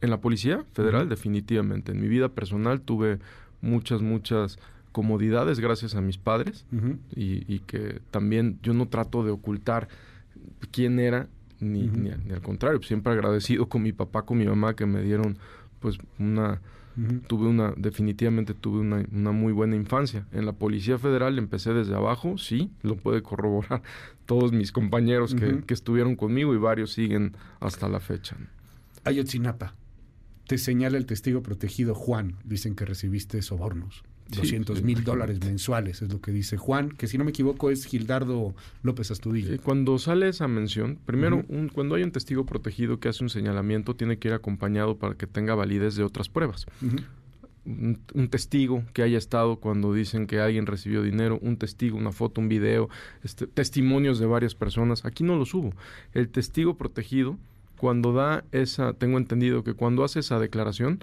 En 0.00 0.10
la 0.10 0.20
Policía 0.20 0.64
Federal, 0.72 1.08
definitivamente. 1.08 1.92
En 1.92 2.00
mi 2.00 2.08
vida 2.08 2.28
personal 2.30 2.80
tuve 2.80 3.18
muchas, 3.60 4.02
muchas 4.02 4.58
comodidades 4.90 5.58
gracias 5.58 5.94
a 5.94 6.00
mis 6.00 6.18
padres 6.18 6.66
y, 7.14 7.60
que 7.60 8.00
también 8.10 8.58
yo 8.62 8.74
no 8.74 8.88
trato 8.88 9.24
de 9.24 9.30
ocultar 9.30 9.88
quién 10.70 10.98
era, 10.98 11.28
ni, 11.60 11.86
ni, 11.86 12.10
al 12.10 12.42
contrario, 12.42 12.82
siempre 12.82 13.12
agradecido 13.12 13.68
con 13.68 13.82
mi 13.82 13.92
papá, 13.92 14.22
con 14.22 14.38
mi 14.38 14.44
mamá 14.44 14.74
que 14.74 14.86
me 14.86 15.02
dieron 15.02 15.38
pues 15.80 15.98
una 16.18 16.60
Tuve 17.26 17.48
una, 17.48 17.72
definitivamente 17.76 18.54
tuve 18.54 18.80
una, 18.80 19.04
una, 19.12 19.32
muy 19.32 19.52
buena 19.52 19.76
infancia. 19.76 20.26
En 20.32 20.44
la 20.44 20.52
Policía 20.52 20.98
Federal 20.98 21.38
empecé 21.38 21.72
desde 21.72 21.94
abajo, 21.94 22.36
sí, 22.38 22.70
lo 22.82 22.96
puede 22.96 23.22
corroborar 23.22 23.82
todos 24.26 24.52
mis 24.52 24.72
compañeros 24.72 25.34
que, 25.34 25.62
que, 25.66 25.74
estuvieron 25.74 26.16
conmigo 26.16 26.54
y 26.54 26.58
varios 26.58 26.92
siguen 26.92 27.36
hasta 27.60 27.88
la 27.88 28.00
fecha. 28.00 28.36
Ayotzinapa, 29.04 29.74
te 30.46 30.58
señala 30.58 30.98
el 30.98 31.06
testigo 31.06 31.42
protegido 31.42 31.94
Juan, 31.94 32.36
dicen 32.44 32.74
que 32.74 32.84
recibiste 32.84 33.40
sobornos. 33.42 34.04
200 34.36 34.82
mil 34.82 35.04
dólares 35.04 35.40
mensuales, 35.44 36.02
es 36.02 36.12
lo 36.12 36.20
que 36.20 36.32
dice 36.32 36.56
Juan, 36.56 36.90
que 36.90 37.06
si 37.06 37.18
no 37.18 37.24
me 37.24 37.30
equivoco 37.30 37.70
es 37.70 37.86
Gildardo 37.86 38.54
López 38.82 39.10
Astudillo. 39.10 39.60
cuando 39.62 39.98
sale 39.98 40.28
esa 40.28 40.48
mención, 40.48 40.98
primero, 41.04 41.44
un, 41.48 41.68
cuando 41.68 41.94
hay 41.94 42.02
un 42.02 42.12
testigo 42.12 42.46
protegido 42.46 42.98
que 43.00 43.08
hace 43.08 43.22
un 43.22 43.30
señalamiento, 43.30 43.94
tiene 43.94 44.18
que 44.18 44.28
ir 44.28 44.34
acompañado 44.34 44.96
para 44.96 45.14
que 45.14 45.26
tenga 45.26 45.54
validez 45.54 45.96
de 45.96 46.04
otras 46.04 46.28
pruebas. 46.28 46.66
un, 47.64 48.28
testigo 48.28 48.82
que 48.92 49.02
haya 49.02 49.18
estado 49.18 49.56
cuando 49.56 49.92
dicen 49.92 50.26
que 50.26 50.40
alguien 50.40 50.66
recibió 50.66 51.02
dinero, 51.02 51.38
un 51.42 51.56
testigo, 51.56 51.96
una 51.96 52.12
foto, 52.12 52.40
un 52.40 52.48
video, 52.48 52.88
este, 53.22 53.46
testimonios 53.46 54.18
de 54.18 54.26
varias 54.26 54.54
personas. 54.54 55.04
Aquí 55.04 55.22
no 55.22 55.36
los 55.36 55.54
hubo. 55.54 55.72
El 56.12 56.28
testigo 56.28 56.76
protegido, 56.76 57.38
cuando 57.76 58.12
da 58.12 58.44
esa, 58.52 58.94
tengo 58.94 59.18
entendido 59.18 59.64
que 59.64 59.74
cuando 59.74 60.04
hace 60.04 60.20
esa 60.20 60.38
declaración, 60.38 61.00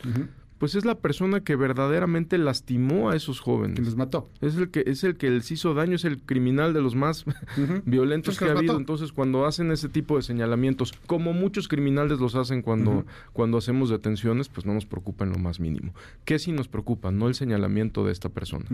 pues 0.60 0.76
es 0.76 0.84
la 0.84 0.96
persona 0.96 1.40
que 1.40 1.56
verdaderamente 1.56 2.38
lastimó 2.38 3.10
a 3.10 3.16
esos 3.16 3.40
jóvenes. 3.40 3.78
Que 3.78 3.82
los 3.82 3.96
mató. 3.96 4.30
Es 4.42 4.56
el 4.58 4.70
que, 4.70 4.84
es 4.86 5.06
el 5.06 5.16
que 5.16 5.30
les 5.30 5.50
hizo 5.52 5.74
daño, 5.74 5.96
es 5.96 6.04
el 6.04 6.22
criminal 6.22 6.74
de 6.74 6.82
los 6.82 6.96
más 6.96 7.24
violentos 7.86 8.38
que 8.38 8.46
ha 8.46 8.52
habido. 8.52 8.78
Entonces, 8.78 9.14
cuando 9.14 9.46
hacen 9.46 9.72
ese 9.72 9.88
tipo 9.88 10.18
de 10.18 10.22
señalamientos, 10.22 10.92
como 11.08 11.32
muchos 11.32 11.70
criminales 11.70 12.20
los 12.20 12.36
hacen 12.36 12.62
cuando, 12.62 13.06
cuando 13.32 13.58
hacemos 13.58 13.90
detenciones, 13.90 14.50
pues 14.50 14.66
no 14.66 14.74
nos 14.74 14.86
preocupa 14.86 15.24
en 15.24 15.32
lo 15.32 15.40
más 15.40 15.62
mínimo. 15.62 15.94
¿Qué 16.26 16.38
sí 16.40 16.52
nos 16.52 16.68
preocupa? 16.68 17.10
No 17.10 17.30
el 17.30 17.36
señalamiento 17.36 18.04
de 18.04 18.12
esta 18.12 18.28
persona. 18.28 18.66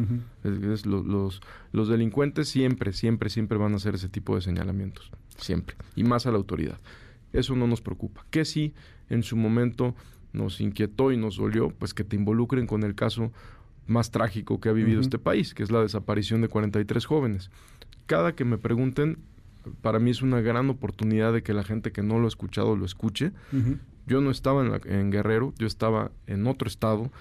es, 0.43 0.87
los, 0.87 1.41
los 1.71 1.87
delincuentes 1.87 2.49
siempre, 2.49 2.93
siempre, 2.93 3.29
siempre 3.29 3.59
van 3.59 3.73
a 3.73 3.75
hacer 3.75 3.93
ese 3.93 4.09
tipo 4.09 4.33
de 4.33 4.41
señalamientos. 4.41 5.11
Siempre. 5.37 5.75
Y 5.95 6.03
más 6.03 6.25
a 6.25 6.31
la 6.31 6.37
autoridad. 6.37 6.79
Eso 7.31 7.55
no 7.55 7.67
nos 7.67 7.81
preocupa. 7.81 8.25
¿Qué 8.31 8.43
sí 8.43 8.73
en 9.09 9.23
su 9.23 9.35
momento 9.35 9.95
nos 10.35 10.61
inquietó 10.61 11.11
y 11.11 11.17
nos 11.17 11.37
dolió, 11.37 11.69
pues 11.69 11.93
que 11.93 12.03
te 12.03 12.15
involucren 12.15 12.67
con 12.67 12.83
el 12.83 12.95
caso 12.95 13.31
más 13.87 14.11
trágico 14.11 14.59
que 14.59 14.69
ha 14.69 14.73
vivido 14.73 15.01
este 15.01 15.19
país, 15.19 15.53
que 15.53 15.63
es 15.63 15.71
la 15.71 15.81
desaparición 15.81 16.41
de 16.41 16.47
43 16.47 17.05
jóvenes. 17.05 17.51
Cada 18.05 18.35
que 18.35 18.45
me 18.45 18.57
pregunten, 18.57 19.17
para 19.81 19.99
mí 19.99 20.11
es 20.11 20.21
una 20.21 20.41
gran 20.41 20.69
oportunidad 20.69 21.33
de 21.33 21.43
que 21.43 21.53
la 21.53 21.63
gente 21.63 21.91
que 21.91 22.03
no 22.03 22.19
lo 22.19 22.25
ha 22.25 22.27
escuchado 22.27 22.75
lo 22.75 22.85
escuche. 22.85 23.31
Yo 24.07 24.21
no 24.21 24.29
estaba 24.29 24.79
en, 24.85 25.11
Guerrero, 25.11 25.53
yo 25.57 25.65
estaba 25.65 26.11
en 26.27 26.45
otro 26.45 26.67
estado, 26.67 27.11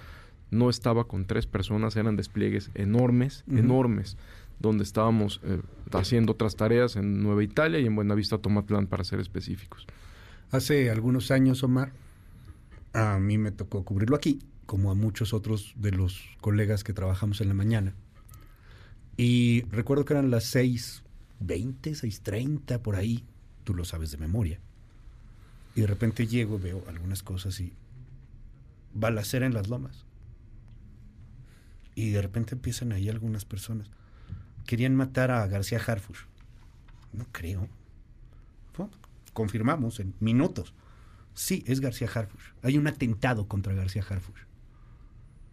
no 0.51 0.69
estaba 0.69 1.05
con 1.05 1.25
tres 1.25 1.47
personas, 1.47 1.95
eran 1.95 2.15
despliegues 2.15 2.69
enormes, 2.75 3.43
enormes, 3.51 4.17
donde 4.59 4.83
estábamos 4.83 5.41
eh, 5.43 5.61
haciendo 5.91 6.33
otras 6.33 6.55
tareas 6.55 6.95
en 6.95 7.23
Nueva 7.23 7.43
Italia 7.43 7.79
y 7.79 7.87
en 7.87 7.95
Buenavista 7.95 8.37
Tomatlán, 8.37 8.87
para 8.87 9.03
ser 9.03 9.19
específicos. 9.19 9.87
Hace 10.51 10.91
algunos 10.91 11.31
años, 11.31 11.63
Omar, 11.63 11.91
a 12.95 13.19
mí 13.19 13.37
me 13.37 13.51
tocó 13.51 13.83
cubrirlo 13.83 14.15
aquí, 14.15 14.39
como 14.65 14.89
a 14.89 14.95
muchos 14.95 15.33
otros 15.33 15.73
de 15.75 15.91
los 15.91 16.21
colegas 16.39 16.85
que 16.85 16.93
trabajamos 16.93 17.41
en 17.41 17.49
la 17.49 17.53
mañana. 17.53 17.93
Y 19.17 19.63
recuerdo 19.63 20.05
que 20.05 20.13
eran 20.13 20.31
las 20.31 20.55
6.20, 20.55 21.01
6.30 21.81 22.79
por 22.79 22.95
ahí, 22.95 23.25
tú 23.65 23.73
lo 23.73 23.83
sabes 23.83 24.11
de 24.11 24.17
memoria. 24.17 24.61
Y 25.75 25.81
de 25.81 25.87
repente 25.87 26.25
llego, 26.25 26.57
veo 26.57 26.83
algunas 26.87 27.21
cosas 27.21 27.59
y 27.59 27.73
balacera 28.93 29.45
en 29.45 29.53
las 29.53 29.67
lomas. 29.67 30.05
Y 31.95 32.11
de 32.11 32.21
repente 32.21 32.55
empiezan 32.55 32.93
ahí 32.93 33.09
algunas 33.09 33.43
personas. 33.43 33.89
Querían 34.65 34.95
matar 34.95 35.31
a 35.31 35.45
García 35.47 35.81
Harfush. 35.85 36.19
No 37.11 37.25
creo. 37.33 37.67
Confirmamos 39.33 39.99
en 39.99 40.13
minutos. 40.21 40.73
Sí, 41.35 41.63
es 41.67 41.81
García 41.81 42.09
Harfush. 42.13 42.41
Hay 42.63 42.77
un 42.77 42.87
atentado 42.87 43.47
contra 43.47 43.73
García 43.73 44.03
Harfush. 44.09 44.41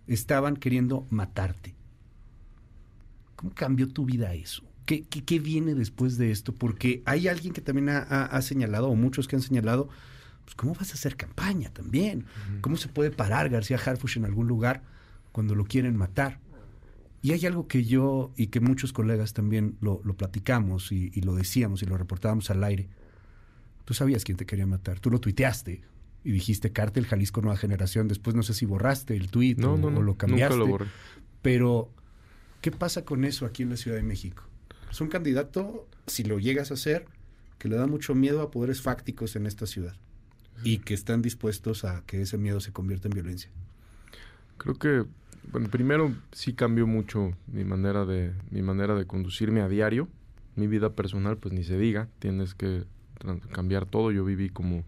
Estaban 0.06 0.56
queriendo 0.56 1.06
matarte. 1.10 1.74
¿Cómo 3.36 3.52
cambió 3.52 3.88
tu 3.88 4.06
vida 4.06 4.32
eso? 4.32 4.62
¿Qué, 4.86 5.02
qué, 5.02 5.38
viene 5.38 5.74
después 5.74 6.16
de 6.16 6.30
esto? 6.30 6.54
Porque 6.54 7.02
hay 7.04 7.28
alguien 7.28 7.52
que 7.52 7.60
también 7.60 7.88
ha, 7.88 8.42
señalado, 8.42 8.88
o 8.88 8.94
muchos 8.94 9.26
que 9.28 9.36
han 9.36 9.42
señalado, 9.42 9.88
pues 10.44 10.54
¿cómo 10.54 10.74
vas 10.74 10.90
a 10.90 10.94
hacer 10.94 11.16
campaña 11.16 11.70
también? 11.70 12.26
¿Cómo 12.60 12.76
se 12.76 12.88
puede 12.88 13.10
parar 13.10 13.48
García 13.48 13.78
Harfush 13.84 14.18
en 14.18 14.24
algún 14.24 14.48
lugar 14.48 14.82
cuando 15.32 15.54
lo 15.54 15.64
quieren 15.64 15.96
matar? 15.96 16.40
Y 17.22 17.32
hay 17.32 17.46
algo 17.46 17.68
que 17.68 17.84
yo 17.84 18.32
y 18.36 18.48
que 18.48 18.60
muchos 18.60 18.92
colegas 18.92 19.32
también 19.32 19.76
lo, 19.80 20.00
platicamos 20.00 20.90
y, 20.90 21.10
lo 21.22 21.34
decíamos 21.34 21.82
y 21.82 21.86
lo 21.86 21.96
reportábamos 21.96 22.50
al 22.50 22.62
aire 22.64 22.88
Tú 23.84 23.94
sabías 23.94 24.24
quién 24.24 24.36
te 24.36 24.46
quería 24.46 24.66
matar. 24.66 25.00
Tú 25.00 25.10
lo 25.10 25.20
tuiteaste 25.20 25.82
y 26.24 26.30
dijiste 26.30 26.72
Cártel 26.72 27.06
Jalisco 27.06 27.40
Nueva 27.40 27.56
Generación. 27.56 28.08
Después 28.08 28.36
no 28.36 28.42
sé 28.42 28.54
si 28.54 28.66
borraste 28.66 29.16
el 29.16 29.28
tuit 29.28 29.62
o, 29.64 29.76
lo 29.76 30.16
cambiaste. 30.16 30.56
Nunca 30.56 30.64
lo 30.64 30.70
borré. 30.70 30.86
Pero, 31.42 31.90
¿qué 32.60 32.70
pasa 32.70 33.04
con 33.04 33.24
eso 33.24 33.46
aquí 33.46 33.64
en 33.64 33.70
la 33.70 33.76
Ciudad 33.76 33.96
de 33.96 34.04
México? 34.04 34.44
Es 34.90 35.00
un 35.00 35.08
candidato, 35.08 35.88
si 36.06 36.22
lo 36.22 36.38
llegas 36.38 36.70
a 36.70 36.74
hacer, 36.74 37.06
que 37.58 37.68
le 37.68 37.76
da 37.76 37.86
mucho 37.86 38.14
miedo 38.14 38.42
a 38.42 38.50
poderes 38.50 38.82
fácticos 38.82 39.36
en 39.36 39.46
esta 39.46 39.66
ciudad 39.66 39.94
y 40.64 40.78
que 40.78 40.94
están 40.94 41.22
dispuestos 41.22 41.84
a 41.84 42.02
que 42.06 42.22
ese 42.22 42.38
miedo 42.38 42.60
se 42.60 42.72
convierta 42.72 43.08
en 43.08 43.14
violencia. 43.14 43.50
Creo 44.58 44.74
que, 44.76 45.04
bueno, 45.50 45.68
primero 45.68 46.14
sí 46.32 46.52
cambió 46.54 46.86
mucho 46.86 47.32
mi 47.46 47.64
manera 47.64 48.04
de 48.04 48.32
mi 48.50 48.62
manera 48.62 48.94
de 48.94 49.06
conducirme 49.06 49.60
a 49.60 49.68
diario. 49.68 50.08
Mi 50.54 50.66
vida 50.66 50.90
personal, 50.90 51.38
pues 51.38 51.54
ni 51.54 51.64
se 51.64 51.78
diga. 51.78 52.08
Tienes 52.18 52.54
que 52.54 52.84
cambiar 53.52 53.86
todo. 53.86 54.10
Yo 54.12 54.24
viví 54.24 54.48
como 54.48 54.84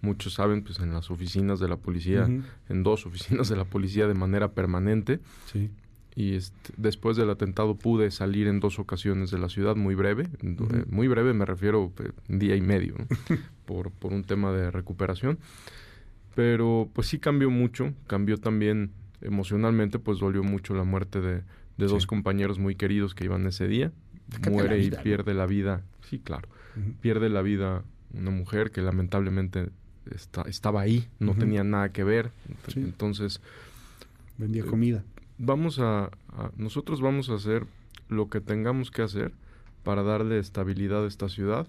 muchos 0.00 0.34
saben, 0.34 0.62
pues 0.62 0.78
en 0.80 0.92
las 0.92 1.10
oficinas 1.10 1.60
de 1.60 1.68
la 1.68 1.76
policía, 1.76 2.28
en 2.68 2.82
dos 2.82 3.06
oficinas 3.06 3.48
de 3.48 3.56
la 3.56 3.64
policía 3.64 4.06
de 4.06 4.14
manera 4.14 4.52
permanente. 4.52 5.20
Sí. 5.52 5.70
y 6.14 6.34
este, 6.34 6.72
después 6.76 7.16
del 7.16 7.28
atentado 7.28 7.76
pude 7.76 8.10
salir 8.10 8.46
en 8.46 8.60
dos 8.60 8.78
ocasiones 8.78 9.30
de 9.30 9.38
la 9.38 9.48
ciudad, 9.48 9.76
muy 9.76 9.94
breve, 9.94 10.28
eh, 10.42 10.84
muy 10.88 11.08
breve 11.08 11.34
me 11.34 11.44
refiero 11.44 11.92
eh, 11.98 12.10
un 12.28 12.38
día 12.38 12.56
y 12.56 12.60
medio, 12.60 12.94
por, 13.66 13.90
por 13.90 14.12
un 14.12 14.24
tema 14.24 14.52
de 14.52 14.70
recuperación. 14.70 15.38
Pero 16.34 16.88
pues 16.92 17.08
sí 17.08 17.18
cambió 17.18 17.50
mucho, 17.50 17.94
cambió 18.06 18.36
también 18.36 18.92
emocionalmente, 19.22 19.98
pues 19.98 20.18
dolió 20.18 20.42
mucho 20.42 20.74
la 20.74 20.84
muerte 20.84 21.20
de, 21.20 21.42
dos 21.76 22.06
compañeros 22.06 22.58
muy 22.58 22.74
queridos 22.74 23.14
que 23.14 23.24
iban 23.24 23.46
ese 23.46 23.66
día. 23.66 23.92
Muere 24.50 24.78
y 24.80 24.90
pierde 24.90 25.34
la 25.34 25.46
vida, 25.46 25.82
sí, 26.08 26.18
claro, 26.18 26.48
pierde 27.00 27.28
la 27.28 27.42
vida 27.42 27.84
una 28.12 28.30
mujer 28.30 28.70
que 28.70 28.82
lamentablemente 28.82 29.70
estaba 30.46 30.80
ahí, 30.80 31.08
no 31.18 31.34
tenía 31.34 31.64
nada 31.64 31.90
que 31.90 32.04
ver. 32.04 32.30
Entonces... 32.74 33.40
Vendía 34.38 34.62
eh, 34.62 34.66
comida. 34.66 35.04
vamos 35.38 35.78
a, 35.80 36.10
nosotros 36.56 37.00
vamos 37.00 37.30
a 37.30 37.34
hacer 37.34 37.66
lo 38.08 38.28
que 38.28 38.40
tengamos 38.40 38.90
que 38.90 39.02
hacer 39.02 39.32
para 39.82 40.02
darle 40.02 40.38
estabilidad 40.38 41.04
a 41.04 41.08
esta 41.08 41.28
ciudad 41.28 41.66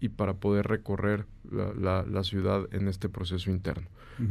y 0.00 0.08
para 0.08 0.34
poder 0.34 0.66
recorrer 0.68 1.26
la, 1.50 2.24
ciudad 2.24 2.66
en 2.72 2.88
este 2.88 3.08
proceso 3.08 3.50
interno. 3.50 3.86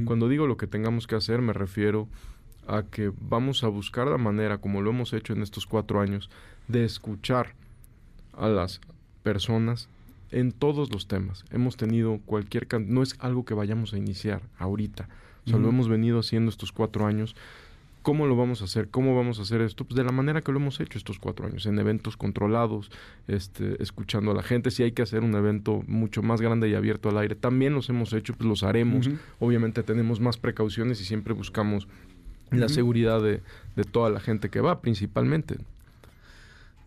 Cuando 0.05 0.29
digo 0.29 0.45
lo 0.45 0.57
que 0.57 0.67
tengamos 0.67 1.07
que 1.07 1.15
hacer, 1.15 1.41
me 1.41 1.53
refiero 1.53 2.07
a 2.67 2.83
que 2.83 3.11
vamos 3.19 3.63
a 3.63 3.67
buscar 3.67 4.07
la 4.07 4.19
manera, 4.19 4.59
como 4.59 4.81
lo 4.81 4.91
hemos 4.91 5.13
hecho 5.13 5.33
en 5.33 5.41
estos 5.41 5.65
cuatro 5.65 5.99
años, 5.99 6.29
de 6.67 6.85
escuchar 6.85 7.55
a 8.33 8.47
las 8.47 8.79
personas 9.23 9.89
en 10.31 10.51
todos 10.51 10.91
los 10.91 11.07
temas. 11.07 11.45
Hemos 11.51 11.77
tenido 11.77 12.19
cualquier... 12.25 12.67
No 12.81 13.03
es 13.03 13.15
algo 13.19 13.45
que 13.45 13.53
vayamos 13.53 13.93
a 13.93 13.97
iniciar 13.97 14.41
ahorita. 14.57 15.07
O 15.45 15.49
sea, 15.49 15.59
lo 15.59 15.69
hemos 15.69 15.87
venido 15.87 16.19
haciendo 16.19 16.49
estos 16.51 16.71
cuatro 16.71 17.07
años 17.07 17.35
¿Cómo 18.01 18.27
lo 18.27 18.37
vamos 18.37 18.61
a 18.61 18.65
hacer? 18.65 18.87
¿Cómo 18.87 19.15
vamos 19.15 19.39
a 19.39 19.41
hacer 19.41 19.59
esto? 19.61 19.83
Pues 19.83 19.97
de 19.97 20.05
la 20.05 20.11
manera 20.11 20.41
que 20.41 20.53
lo 20.53 20.59
hemos 20.59 20.79
hecho 20.79 20.97
estos 20.97 21.19
cuatro 21.19 21.47
años, 21.47 21.65
en 21.65 21.77
eventos 21.79 22.15
controlados, 22.15 22.91
este, 23.27 23.81
escuchando 23.83 24.31
a 24.31 24.33
la 24.33 24.41
gente. 24.41 24.71
Si 24.71 24.83
hay 24.83 24.93
que 24.93 25.01
hacer 25.01 25.21
un 25.21 25.35
evento 25.35 25.83
mucho 25.85 26.21
más 26.21 26.39
grande 26.39 26.69
y 26.69 26.75
abierto 26.75 27.09
al 27.09 27.17
aire, 27.17 27.35
también 27.35 27.73
los 27.73 27.89
hemos 27.89 28.13
hecho, 28.13 28.33
pues 28.33 28.47
los 28.47 28.63
haremos. 28.63 29.09
Obviamente 29.39 29.83
tenemos 29.83 30.21
más 30.21 30.37
precauciones 30.37 31.01
y 31.01 31.05
siempre 31.05 31.33
buscamos 31.33 31.87
la 32.51 32.69
seguridad 32.69 33.21
de, 33.21 33.41
de 33.75 33.83
toda 33.83 34.09
la 34.09 34.21
gente 34.21 34.49
que 34.49 34.61
va, 34.61 34.79
principalmente. 34.79 35.57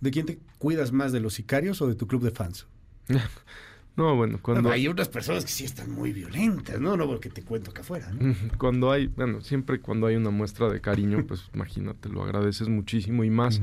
¿De 0.02 0.10
quién 0.10 0.26
te 0.26 0.40
cuidas 0.58 0.90
más, 0.92 1.12
de 1.12 1.20
los 1.20 1.34
sicarios 1.34 1.80
o 1.80 1.86
de 1.86 1.94
tu 1.94 2.06
club 2.06 2.22
de 2.22 2.32
fans? 2.32 2.66
No, 3.94 4.16
bueno, 4.16 4.38
cuando... 4.40 4.70
hay 4.70 4.88
unas 4.88 5.10
personas 5.10 5.44
que 5.44 5.50
sí 5.50 5.64
están 5.64 5.90
muy 5.90 6.14
violentas, 6.14 6.80
¿no? 6.80 6.96
No 6.96 7.06
porque 7.06 7.28
te 7.28 7.42
cuento 7.42 7.72
acá 7.72 7.82
afuera, 7.82 8.10
¿no? 8.10 8.34
Cuando 8.56 8.90
hay, 8.90 9.08
bueno, 9.08 9.42
siempre 9.42 9.80
cuando 9.80 10.06
hay 10.06 10.16
una 10.16 10.30
muestra 10.30 10.70
de 10.70 10.80
cariño, 10.80 11.26
pues 11.26 11.50
imagínate, 11.54 12.08
lo 12.08 12.22
agradeces 12.22 12.68
muchísimo 12.68 13.22
y 13.22 13.28
más 13.28 13.60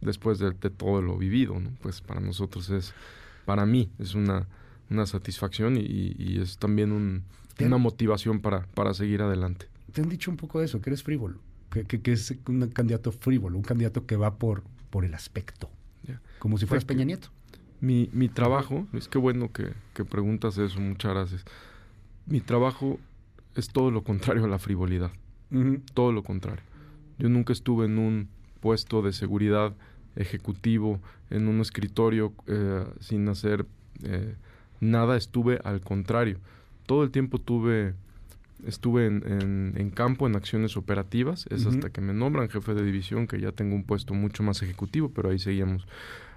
después 0.00 0.38
de, 0.38 0.52
todo 0.52 1.02
lo 1.02 1.18
vivido, 1.18 1.60
¿no? 1.60 1.70
Pues 1.82 2.00
para 2.00 2.20
nosotros 2.20 2.70
es, 2.70 2.94
para 3.44 3.66
mí, 3.66 3.90
es 3.98 4.14
una, 4.14 4.48
una 4.88 5.04
satisfacción 5.04 5.76
y, 5.76 6.40
es 6.40 6.56
también 6.56 7.22
una 7.60 7.76
motivación 7.76 8.40
para, 8.40 8.64
para 8.68 8.94
seguir 8.94 9.20
adelante. 9.20 9.66
Te 9.92 10.00
han 10.00 10.08
dicho 10.08 10.30
un 10.30 10.38
poco 10.38 10.60
de 10.60 10.64
eso, 10.64 10.80
que 10.80 10.88
eres 10.88 11.02
frívolo, 11.02 11.36
que, 11.70 11.84
que, 11.84 12.12
es 12.12 12.34
un 12.48 12.68
candidato 12.68 13.12
frívolo, 13.12 13.58
un 13.58 13.64
candidato 13.64 14.06
que 14.06 14.16
va 14.16 14.36
por, 14.36 14.62
por 14.92 15.06
el 15.06 15.14
aspecto, 15.14 15.70
como 16.38 16.58
si 16.58 16.66
fueras 16.66 16.84
Peña 16.84 17.04
Nieto. 17.04 17.28
Mi, 17.80 18.10
mi 18.12 18.28
trabajo, 18.28 18.86
es 18.92 19.08
que 19.08 19.16
bueno 19.16 19.50
que, 19.50 19.72
que 19.94 20.04
preguntas 20.04 20.58
eso, 20.58 20.78
muchas 20.80 21.12
gracias. 21.12 21.44
Mi 22.26 22.40
trabajo 22.40 22.98
es 23.56 23.68
todo 23.68 23.90
lo 23.90 24.04
contrario 24.04 24.44
a 24.44 24.48
la 24.48 24.58
frivolidad. 24.58 25.10
Todo 25.94 26.12
lo 26.12 26.22
contrario. 26.22 26.62
Yo 27.18 27.30
nunca 27.30 27.54
estuve 27.54 27.86
en 27.86 27.98
un 27.98 28.28
puesto 28.60 29.00
de 29.00 29.14
seguridad 29.14 29.72
ejecutivo, 30.14 31.00
en 31.30 31.48
un 31.48 31.60
escritorio 31.62 32.34
eh, 32.46 32.84
sin 33.00 33.26
hacer 33.30 33.64
eh, 34.02 34.36
nada. 34.80 35.16
Estuve 35.16 35.58
al 35.64 35.80
contrario. 35.80 36.38
Todo 36.84 37.02
el 37.02 37.10
tiempo 37.10 37.38
tuve, 37.38 37.94
estuve 38.66 39.06
en, 39.06 39.74
en, 39.76 39.90
campo, 39.90 40.26
en 40.26 40.36
acciones 40.36 40.76
operativas. 40.76 41.46
Es 41.50 41.66
hasta 41.66 41.90
que 41.90 42.00
me 42.00 42.12
nombran 42.12 42.48
jefe 42.48 42.74
de 42.74 42.84
división 42.84 43.26
que 43.26 43.40
ya 43.40 43.52
tengo 43.52 43.74
un 43.74 43.84
puesto 43.84 44.14
mucho 44.14 44.42
más 44.42 44.62
ejecutivo, 44.62 45.10
pero 45.10 45.30
ahí 45.30 45.38
seguíamos 45.38 45.86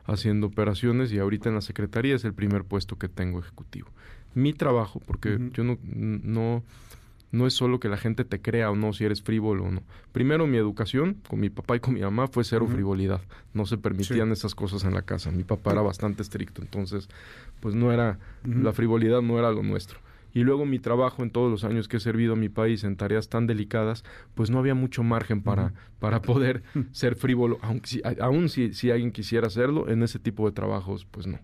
haciendo 0.06 0.48
operaciones 0.48 1.12
y 1.12 1.20
ahorita 1.20 1.50
en 1.50 1.56
la 1.56 1.62
Secretaría 1.62 2.16
es 2.16 2.26
el 2.26 2.34
primer 2.34 2.64
puesto 2.64 2.98
que 2.98 3.10
tengo 3.10 3.40
ejecutivo. 3.40 3.90
Mi 4.34 4.54
trabajo, 4.54 5.02
porque 5.06 5.40
yo 5.54 5.64
no, 5.64 5.78
no, 5.84 6.64
no 7.32 7.48
es 7.48 7.54
solo 7.54 7.80
que 7.80 7.90
la 7.90 7.98
gente 7.98 8.26
te 8.26 8.42
crea 8.42 8.70
o 8.70 8.76
no 8.76 8.94
si 8.94 9.06
eres 9.06 9.22
frívolo 9.22 9.66
o 9.66 9.72
no. 9.72 9.82
Primero 10.12 10.46
mi 10.46 10.58
educación 10.58 11.18
con 11.28 11.40
mi 11.40 11.50
papá 11.50 11.78
y 11.78 11.80
con 11.80 11.94
mi 11.94 12.02
mamá 12.02 12.28
fue 12.28 12.44
cero 12.44 12.68
frivolidad. 12.68 13.22
No 13.54 13.66
se 13.66 13.78
permitían 13.78 14.32
esas 14.32 14.54
cosas 14.54 14.84
en 14.84 14.94
la 14.94 15.02
casa. 15.02 15.32
Mi 15.32 15.44
papá 15.44 15.72
era 15.72 15.82
bastante 15.82 16.22
estricto, 16.22 16.62
entonces 16.62 17.08
pues 17.62 17.76
no 17.76 17.92
era, 17.92 18.20
la 18.44 18.74
frivolidad 18.74 19.22
no 19.22 19.40
era 19.40 19.52
lo 19.52 19.64
nuestro 19.64 20.05
y 20.36 20.44
luego 20.44 20.66
mi 20.66 20.80
trabajo 20.80 21.24
en 21.24 21.32
todos 21.32 21.50
los 21.50 21.64
años 21.64 21.88
que 21.88 21.98
he 21.98 22.00
servido 22.02 22.34
a 22.34 22.36
mi 22.36 22.50
país 22.50 22.84
en 22.84 22.98
tareas 22.98 23.30
tan 23.30 23.48
delicadas, 23.48 24.04
pues 24.36 24.52
no 24.52 24.60
había 24.60 24.76
mucho 24.76 25.02
margen 25.02 25.42
para, 25.42 25.74
para 25.98 26.22
poder 26.22 26.62
ser 26.92 27.16
frívolo, 27.16 27.58
aunque 27.62 27.88
si, 27.88 28.02
aún 28.20 28.50
si, 28.50 28.74
si 28.74 28.92
alguien 28.92 29.14
quisiera 29.14 29.48
hacerlo, 29.48 29.90
en 29.90 30.04
ese 30.04 30.20
tipo 30.20 30.46
de 30.46 30.52
trabajos, 30.52 31.06
pues 31.06 31.26
no. 31.26 31.40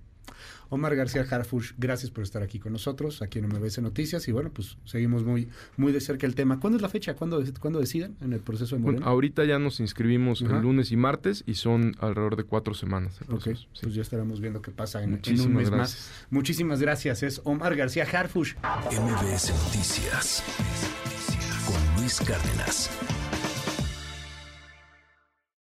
Omar 0.69 0.95
García 0.95 1.25
Harfush, 1.29 1.73
gracias 1.77 2.11
por 2.11 2.23
estar 2.23 2.43
aquí 2.43 2.59
con 2.59 2.71
nosotros, 2.71 3.21
aquí 3.21 3.39
en 3.39 3.47
MBS 3.47 3.81
Noticias, 3.81 4.27
y 4.27 4.31
bueno, 4.31 4.51
pues 4.53 4.77
seguimos 4.85 5.23
muy, 5.23 5.49
muy 5.77 5.91
de 5.91 5.99
cerca 5.99 6.25
el 6.25 6.35
tema. 6.35 6.59
¿Cuándo 6.59 6.77
es 6.77 6.81
la 6.81 6.89
fecha? 6.89 7.15
¿Cuándo, 7.15 7.43
¿cuándo 7.59 7.79
deciden 7.79 8.15
en 8.21 8.33
el 8.33 8.39
proceso 8.39 8.75
de 8.75 8.81
Morena? 8.81 9.05
ahorita 9.05 9.43
ya 9.45 9.59
nos 9.59 9.79
inscribimos 9.79 10.41
el 10.41 10.61
lunes 10.61 10.91
y 10.91 10.97
martes 10.97 11.43
y 11.45 11.55
son 11.55 11.95
alrededor 11.99 12.35
de 12.35 12.43
cuatro 12.43 12.73
semanas. 12.73 13.19
Ok, 13.29 13.49
pues 13.81 13.93
ya 13.93 14.01
estaremos 14.01 14.39
viendo 14.39 14.61
qué 14.61 14.71
pasa 14.71 15.03
en, 15.03 15.21
un 15.39 15.53
mes 15.53 15.71
más. 15.71 16.11
Muchísimas 16.29 16.81
gracias. 16.81 17.23
Es 17.23 17.41
Omar 17.43 17.75
García 17.75 18.05
Harfush. 18.11 18.55
MBS 18.55 19.53
Noticias 19.65 20.43
con 21.65 22.01
Luis 22.01 22.19
Cárdenas. 22.21 22.89